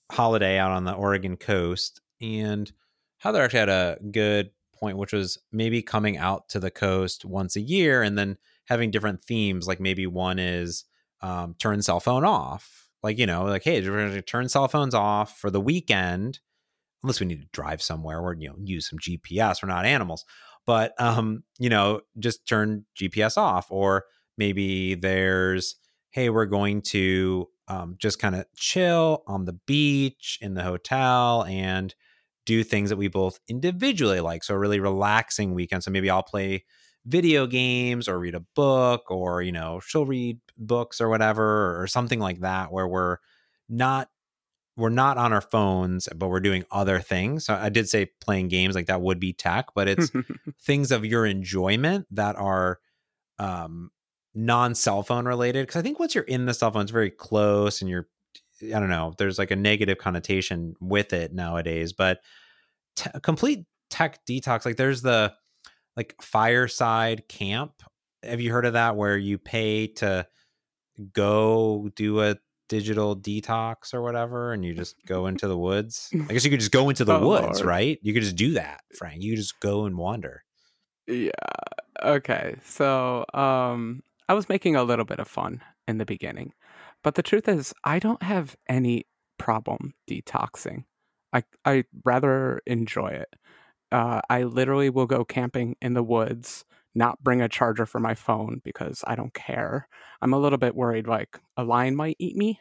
[0.10, 2.71] holiday out on the Oregon coast, and
[3.17, 7.58] Heather actually had a good point, which was maybe coming out to the coast once
[7.58, 9.67] a year and then having different themes.
[9.67, 10.86] Like maybe one is
[11.21, 14.68] um, turn cell phone off like, you know, like, hey, we're going to turn cell
[14.68, 16.40] phones off for the weekend,
[17.04, 19.62] unless we need to drive somewhere or, you know, use some GPS.
[19.62, 20.26] We're not animals.
[20.66, 23.68] But, um, you know, just turn GPS off.
[23.70, 24.06] Or
[24.38, 25.76] maybe there's,
[26.12, 31.44] hey, we're going to um, just kind of chill on the beach in the hotel
[31.48, 31.94] and
[32.46, 34.44] do things that we both individually like.
[34.44, 35.84] So, a really relaxing weekend.
[35.84, 36.66] So, maybe I'll play
[37.08, 41.88] video games or read a book or you know she'll read books or whatever or
[41.88, 43.17] something like that where we're
[43.70, 44.10] not
[44.76, 47.46] we're not on our phones but we're doing other things.
[47.46, 50.12] So i did say playing games like that would be tech but it's
[50.62, 52.80] things of your enjoyment that are
[53.39, 53.89] um
[54.36, 57.10] non cell phone related because i think once you're in the cell phone it's very
[57.10, 58.08] close and you're
[58.63, 62.20] i don't know there's like a negative connotation with it nowadays but
[62.96, 65.34] t- complete tech detox like there's the
[65.98, 67.74] like fireside camp.
[68.24, 70.28] Have you heard of that where you pay to
[71.12, 72.38] go do a
[72.70, 76.10] digital detox or whatever and you just go into the woods?
[76.14, 77.66] I guess you could just go into the oh, woods, Lord.
[77.66, 78.00] right?
[78.04, 79.24] You could just do that, Frank.
[79.24, 80.44] You just go and wander.
[81.08, 81.32] Yeah.
[82.04, 82.56] Okay.
[82.64, 86.54] So, um I was making a little bit of fun in the beginning.
[87.02, 89.08] But the truth is, I don't have any
[89.40, 90.84] problem detoxing.
[91.34, 93.34] I I rather enjoy it
[93.91, 98.13] uh, I literally will go camping in the woods, not bring a charger for my
[98.15, 99.88] phone because I don't care.
[100.21, 102.60] I'm a little bit worried like a lion might eat me,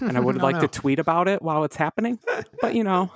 [0.00, 0.62] and I would no, like no.
[0.62, 2.18] to tweet about it while it's happening.
[2.60, 3.12] But you know,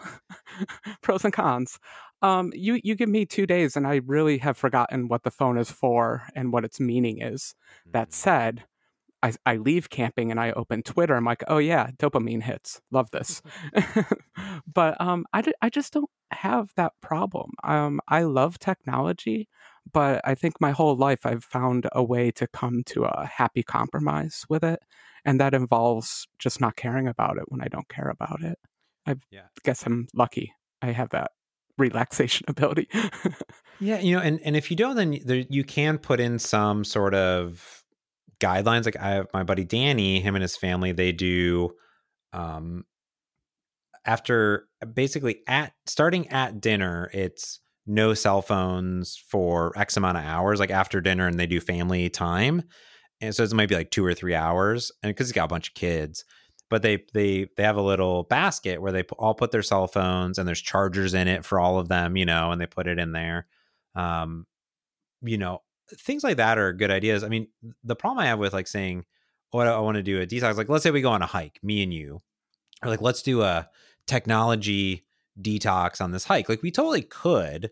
[1.03, 1.79] pros and cons.
[2.23, 5.59] Um, you you give me two days, and I really have forgotten what the phone
[5.59, 7.55] is for and what its meaning is.
[7.91, 8.15] That mm.
[8.15, 8.65] said,
[9.23, 11.15] I, I leave camping and I open Twitter.
[11.15, 12.81] I'm like, oh yeah, dopamine hits.
[12.91, 13.41] Love this.
[14.73, 17.53] but um, I, I just don't have that problem.
[17.63, 19.49] Um, I love technology,
[19.93, 23.63] but I think my whole life I've found a way to come to a happy
[23.63, 24.81] compromise with it.
[25.25, 28.59] And that involves just not caring about it when I don't care about it.
[29.07, 29.47] I yeah.
[29.63, 30.53] guess I'm lucky.
[30.81, 31.31] I have that
[31.79, 32.89] relaxation ability.
[33.79, 36.85] yeah, you know, and, and if you don't, then there, you can put in some
[36.85, 37.82] sort of
[38.43, 38.85] guidelines.
[38.85, 41.71] Like I have my buddy Danny, him and his family, they do
[42.33, 42.85] um
[44.05, 50.61] after basically at starting at dinner, it's no cell phones for X amount of hours,
[50.61, 52.63] like after dinner, and they do family time.
[53.21, 55.49] And so it might be like two or three hours, and because he's got a
[55.49, 56.25] bunch of kids,
[56.71, 60.39] but they they they have a little basket where they all put their cell phones
[60.39, 62.99] and there's chargers in it for all of them, you know, and they put it
[62.99, 63.47] in there.
[63.95, 64.47] Um,
[65.23, 65.61] you know,
[65.91, 67.25] things like that are good ideas.
[67.25, 67.49] I mean,
[67.85, 69.05] the problem I have with like saying,
[69.51, 71.61] what I want to do a detox, like let's say we go on a hike,
[71.63, 72.23] me and you,
[72.83, 73.69] or like let's do a
[74.07, 75.05] technology
[75.41, 76.49] detox on this hike.
[76.49, 77.71] Like we totally could,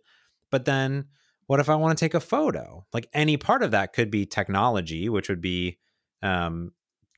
[0.50, 1.06] but then
[1.46, 2.86] what if I want to take a photo?
[2.92, 5.78] Like any part of that could be technology, which would be
[6.22, 6.72] um,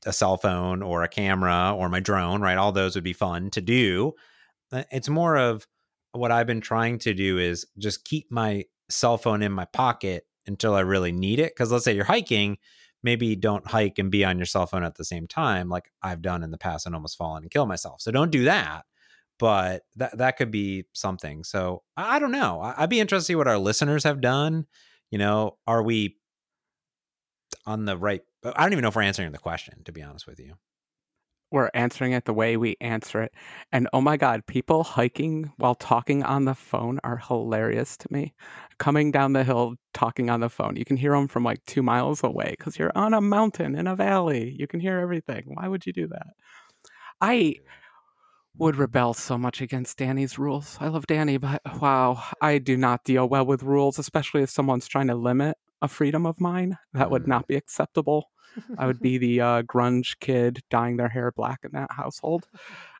[0.05, 2.57] a cell phone or a camera or my drone, right?
[2.57, 4.13] All those would be fun to do.
[4.71, 5.67] Uh, it's more of
[6.13, 10.25] what I've been trying to do is just keep my cell phone in my pocket
[10.47, 11.53] until I really need it.
[11.53, 12.57] Because let's say you're hiking,
[13.03, 16.21] maybe don't hike and be on your cell phone at the same time, like I've
[16.21, 18.01] done in the past and almost fallen and killed myself.
[18.01, 18.83] So don't do that.
[19.39, 21.43] But that that could be something.
[21.43, 22.61] So I, I don't know.
[22.61, 24.67] I, I'd be interested to see what our listeners have done.
[25.09, 26.17] You know, are we
[27.65, 28.21] on the right?
[28.45, 30.53] I don't even know if we're answering the question, to be honest with you
[31.53, 33.31] we're answering it the way we answer it.
[33.71, 38.33] And oh my God, people hiking while talking on the phone are hilarious to me.
[38.79, 40.75] Coming down the hill, talking on the phone.
[40.75, 43.85] You can hear them from like two miles away because you're on a mountain in
[43.85, 44.55] a valley.
[44.57, 45.43] You can hear everything.
[45.45, 46.27] Why would you do that?
[47.21, 47.57] I
[48.57, 50.77] would rebel so much against Danny's rules.
[50.81, 54.87] I love Danny, but wow, I do not deal well with rules, especially if someone's
[54.87, 56.79] trying to limit a freedom of mine.
[56.93, 57.47] That would not mm.
[57.49, 58.31] be acceptable.
[58.77, 62.47] I would be the uh, grunge kid dyeing their hair black in that household.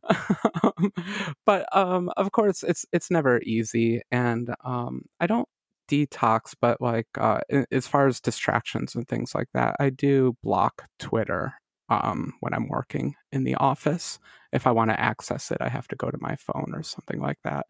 [1.46, 5.48] but um, of course, it's it's never easy, and um, I don't
[5.90, 7.42] detox, but like uh,
[7.72, 11.54] as far as distractions and things like that, I do block Twitter
[11.90, 14.20] um, when I'm working in the office.
[14.52, 17.20] If I want to access it, I have to go to my phone or something
[17.20, 17.66] like that.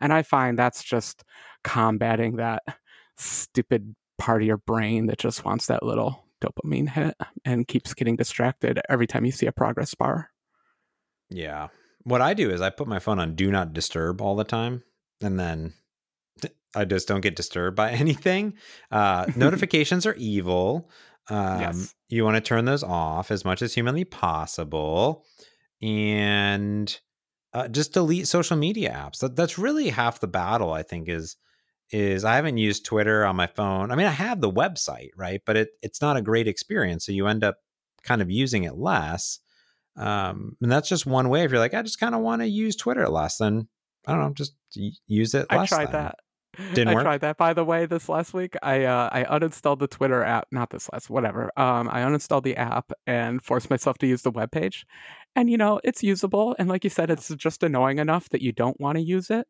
[0.00, 1.24] And I find that's just
[1.62, 2.62] combating that
[3.16, 8.16] stupid part of your brain that just wants that little dopamine hit and keeps getting
[8.16, 10.30] distracted every time you see a progress bar.
[11.30, 11.68] Yeah.
[12.02, 14.82] What I do is I put my phone on do not disturb all the time
[15.22, 15.72] and then
[16.76, 18.54] I just don't get disturbed by anything.
[18.90, 20.90] Uh, notifications are evil.
[21.28, 21.94] Um, yes.
[22.08, 25.24] You want to turn those off as much as humanly possible.
[25.80, 26.96] And
[27.52, 29.20] uh, just delete social media apps.
[29.20, 31.36] That, that's really half the battle, I think, is
[31.90, 33.90] is I haven't used Twitter on my phone.
[33.90, 35.42] I mean, I have the website, right?
[35.44, 37.06] But it it's not a great experience.
[37.06, 37.58] So you end up
[38.02, 39.40] kind of using it less.
[39.96, 41.44] Um, and that's just one way.
[41.44, 43.68] If you're like, I just kind of want to use Twitter less, then
[44.06, 44.54] I don't know, just
[45.06, 45.46] use it.
[45.50, 45.92] I tried then.
[45.92, 46.16] that.
[46.74, 47.02] Didn't I work?
[47.02, 48.54] tried that by the way this last week.
[48.62, 51.50] I uh, I uninstalled the Twitter app, not this last, whatever.
[51.56, 54.86] Um, I uninstalled the app and forced myself to use the web page.
[55.34, 58.52] And you know, it's usable and like you said, it's just annoying enough that you
[58.52, 59.48] don't want to use it.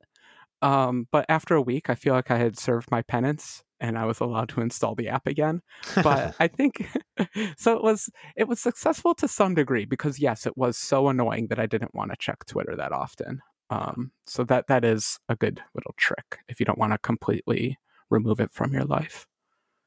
[0.65, 4.07] Um, but after a week, I feel like I had served my penance and I
[4.07, 5.61] was allowed to install the app again.
[6.03, 6.89] But I think
[7.59, 7.77] so.
[7.77, 11.59] It was it was successful to some degree because yes, it was so annoying that
[11.59, 13.43] I didn't want to check Twitter that often.
[13.69, 17.79] Um, so that that is a good little trick if you don't want to completely
[18.09, 19.27] remove it from your life.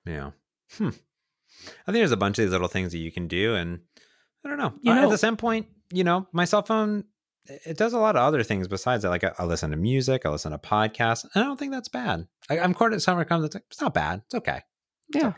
[0.06, 0.32] Yeah.
[0.74, 0.90] Hmm.
[1.88, 3.80] I think there's a bunch of these little things that you can do, and
[4.46, 4.74] I don't know.
[4.82, 7.06] You know, at the same point, you know, my cell phone
[7.66, 9.10] it does a lot of other things besides that.
[9.10, 11.90] Like I, I listen to music, I listen to podcasts, and I don't think that's
[11.90, 12.28] bad.
[12.50, 14.22] I, am quite at summer comes, it's, like, it's not bad.
[14.26, 14.62] It's okay.
[15.10, 15.30] It's yeah.
[15.30, 15.38] Okay.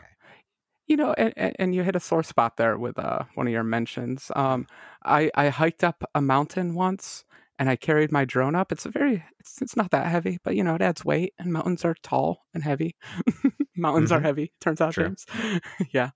[0.86, 3.62] You know, and, and you hit a sore spot there with uh, one of your
[3.62, 4.32] mentions.
[4.34, 4.66] Um,
[5.04, 7.24] I, I hiked up a mountain once
[7.60, 8.72] and I carried my drone up.
[8.72, 11.52] It's a very, it's, it's not that heavy, but you know, it adds weight and
[11.52, 12.96] mountains are tall and heavy.
[13.76, 14.18] mountains mm-hmm.
[14.18, 15.26] are heavy, turns out, James.
[15.92, 16.10] yeah.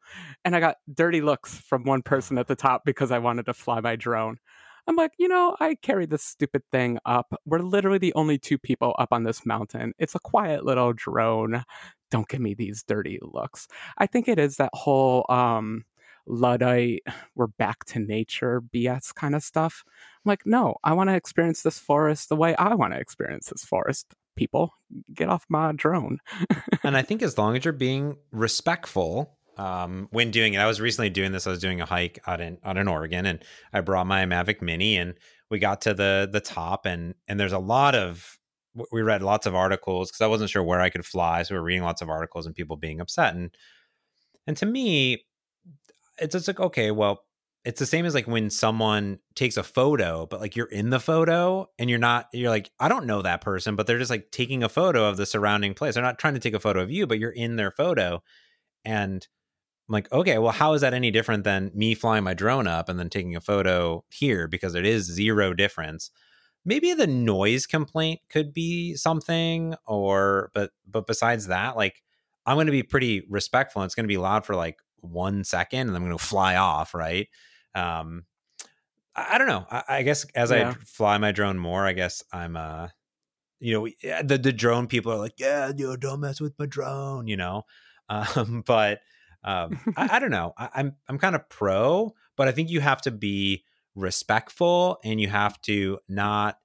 [0.44, 3.54] And I got dirty looks from one person at the top because I wanted to
[3.54, 4.38] fly my drone.
[4.86, 7.34] I'm like, you know, I carry this stupid thing up.
[7.46, 9.94] We're literally the only two people up on this mountain.
[9.98, 11.64] It's a quiet little drone.
[12.10, 13.66] Don't give me these dirty looks.
[13.98, 15.84] I think it is that whole um
[16.26, 17.02] Luddite,
[17.34, 19.84] we're back to nature BS kind of stuff.
[19.86, 23.48] I'm like, no, I want to experience this forest the way I want to experience
[23.48, 24.14] this forest.
[24.36, 24.72] People,
[25.12, 26.18] get off my drone.
[26.82, 30.58] and I think as long as you're being respectful um, when doing it.
[30.58, 31.46] I was recently doing this.
[31.46, 34.62] I was doing a hike out in out in Oregon, and I brought my Mavic
[34.62, 35.14] Mini, and
[35.50, 38.38] we got to the the top, and and there's a lot of
[38.90, 41.58] we read lots of articles because I wasn't sure where I could fly, so we
[41.58, 43.50] are reading lots of articles and people being upset, and
[44.46, 45.24] and to me,
[46.18, 47.24] it's just like okay, well,
[47.64, 51.00] it's the same as like when someone takes a photo, but like you're in the
[51.00, 54.30] photo and you're not, you're like, I don't know that person, but they're just like
[54.30, 55.94] taking a photo of the surrounding place.
[55.94, 58.22] They're not trying to take a photo of you, but you're in their photo.
[58.84, 59.26] And
[59.88, 62.88] I'm like, okay, well, how is that any different than me flying my drone up
[62.88, 64.48] and then taking a photo here?
[64.48, 66.10] Because it is zero difference.
[66.64, 72.02] Maybe the noise complaint could be something, or but but besides that, like
[72.46, 73.82] I'm going to be pretty respectful.
[73.82, 76.56] And it's going to be loud for like one second, and I'm going to fly
[76.56, 77.28] off, right?
[77.74, 78.24] Um,
[79.14, 79.66] I, I don't know.
[79.70, 80.70] I, I guess as yeah.
[80.70, 82.88] I fly my drone more, I guess I'm uh
[83.60, 87.26] you know the the drone people are like, yeah, you don't mess with my drone,
[87.26, 87.62] you know.
[88.10, 89.00] Um, but
[89.44, 90.54] um, I, I, don't know.
[90.56, 93.64] I, I'm I'm kind of pro, but I think you have to be
[93.94, 96.58] respectful and you have to not.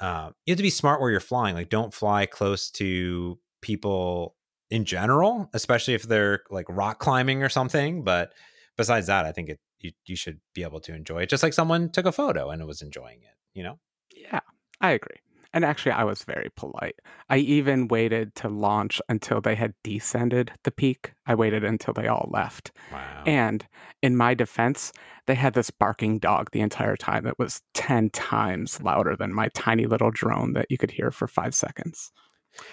[0.00, 1.54] Uh, you have to be smart where you're flying.
[1.54, 4.34] Like, don't fly close to people
[4.70, 8.02] in general, especially if they're like rock climbing or something.
[8.02, 8.32] But
[8.76, 11.52] besides that, I think it you, you should be able to enjoy it just like
[11.52, 13.78] someone took a photo and was enjoying it, you know?
[14.16, 14.40] Yeah,
[14.80, 15.18] I agree.
[15.54, 16.96] And actually, I was very polite.
[17.30, 21.12] I even waited to launch until they had descended the peak.
[21.26, 22.72] I waited until they all left.
[22.92, 23.22] Wow.
[23.24, 23.64] And
[24.02, 24.92] in my defense,
[25.26, 27.24] they had this barking dog the entire time.
[27.24, 31.28] It was 10 times louder than my tiny little drone that you could hear for
[31.28, 32.10] five seconds.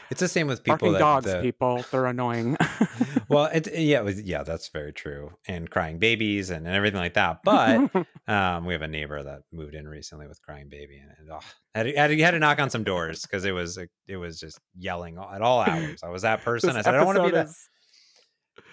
[0.10, 0.78] It's the same with people.
[0.78, 2.58] Barking that, dogs, the, people, they're annoying.
[3.30, 7.00] well, it, yeah, it was, yeah, that's very true, and crying babies and, and everything
[7.00, 7.40] like that.
[7.44, 7.90] But
[8.28, 11.40] um, we have a neighbor that moved in recently with crying baby, and, and oh,
[11.74, 14.40] had, to, had, to, had to knock on some doors because it was it was
[14.40, 16.02] just yelling at all hours.
[16.04, 16.72] I was that person.
[16.72, 17.48] I said, I don't want to be that.
[17.48, 17.70] Is...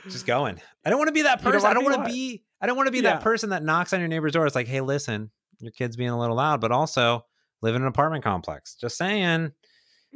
[0.09, 0.61] Just going.
[0.85, 1.69] I don't want to be that person.
[1.69, 2.43] I don't want to be.
[2.61, 3.15] I don't want to be yeah.
[3.15, 4.47] that person that knocks on your neighbor's door.
[4.47, 5.31] It's like, hey, listen,
[5.61, 7.25] your kid's being a little loud, but also
[7.63, 8.75] live in an apartment complex.
[8.75, 9.53] Just saying.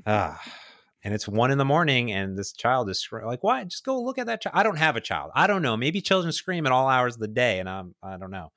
[0.07, 0.43] Ah
[1.05, 4.19] and it's one in the morning and this child is like why just go look
[4.19, 5.31] at that child i don't have a child.
[5.35, 5.77] I don't know.
[5.77, 8.51] Maybe children scream at all hours of the day and i'm i don't know.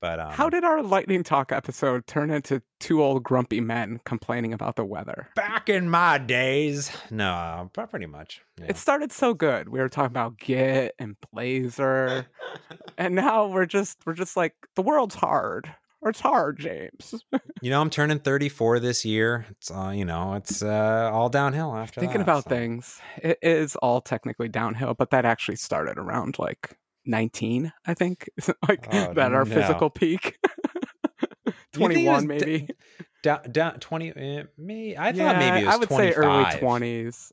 [0.00, 4.52] But um, how did our lightning talk episode turn into two old grumpy men complaining
[4.52, 5.28] about the weather?
[5.34, 6.92] Back in my days.
[7.10, 8.66] No pretty much yeah.
[8.68, 9.68] it started so good.
[9.68, 12.26] We were talking about git and blazor
[12.98, 15.68] and now we're just we're just like the world's hard
[16.04, 17.14] it's hard, James.
[17.62, 19.46] you know, I'm turning 34 this year.
[19.50, 22.50] It's uh, you know, it's uh, all downhill after Thinking that, about so.
[22.50, 26.76] things, it is all technically downhill, but that actually started around like
[27.06, 28.28] 19, I think.
[28.68, 29.54] like oh, that our no.
[29.54, 30.38] physical peak.
[31.72, 32.58] 21 maybe.
[32.60, 32.74] D-
[33.22, 35.88] down, down 20 uh, me I yeah, thought maybe I would 25.
[35.88, 37.32] say early 20s.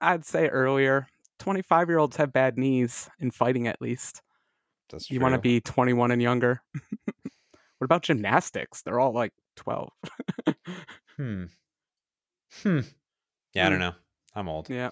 [0.00, 1.06] I'd say earlier.
[1.40, 4.22] 25 year olds have bad knees in fighting at least.
[4.90, 6.62] That's you want to be 21 and younger.
[7.80, 8.82] What about gymnastics?
[8.82, 9.90] They're all like 12.
[11.16, 11.44] hmm.
[12.64, 12.80] Hmm.
[13.54, 13.84] Yeah, I don't hmm.
[13.84, 13.92] know.
[14.34, 14.68] I'm old.
[14.68, 14.90] Yeah.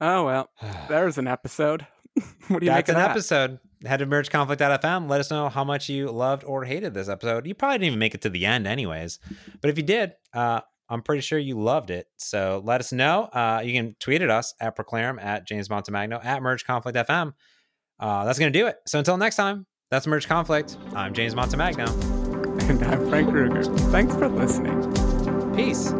[0.00, 0.50] Oh, well,
[0.88, 1.86] there's an episode.
[2.48, 3.12] what do you That's an that?
[3.12, 3.60] episode.
[3.86, 5.08] Head to mergeconflict.fm.
[5.08, 7.46] Let us know how much you loved or hated this episode.
[7.46, 9.20] You probably didn't even make it to the end, anyways.
[9.60, 12.08] But if you did, uh, I'm pretty sure you loved it.
[12.16, 13.24] So let us know.
[13.32, 17.34] Uh, you can tweet at us at praeclarum, at James Montemagno, at Merge Conflict FM.
[18.00, 18.76] Uh, that's going to do it.
[18.88, 20.76] So until next time, that's Merge Conflict.
[20.94, 21.88] I'm James Montemagno.
[22.68, 23.64] And I'm Frank Krueger.
[23.90, 24.92] Thanks for listening.
[25.54, 25.92] Peace.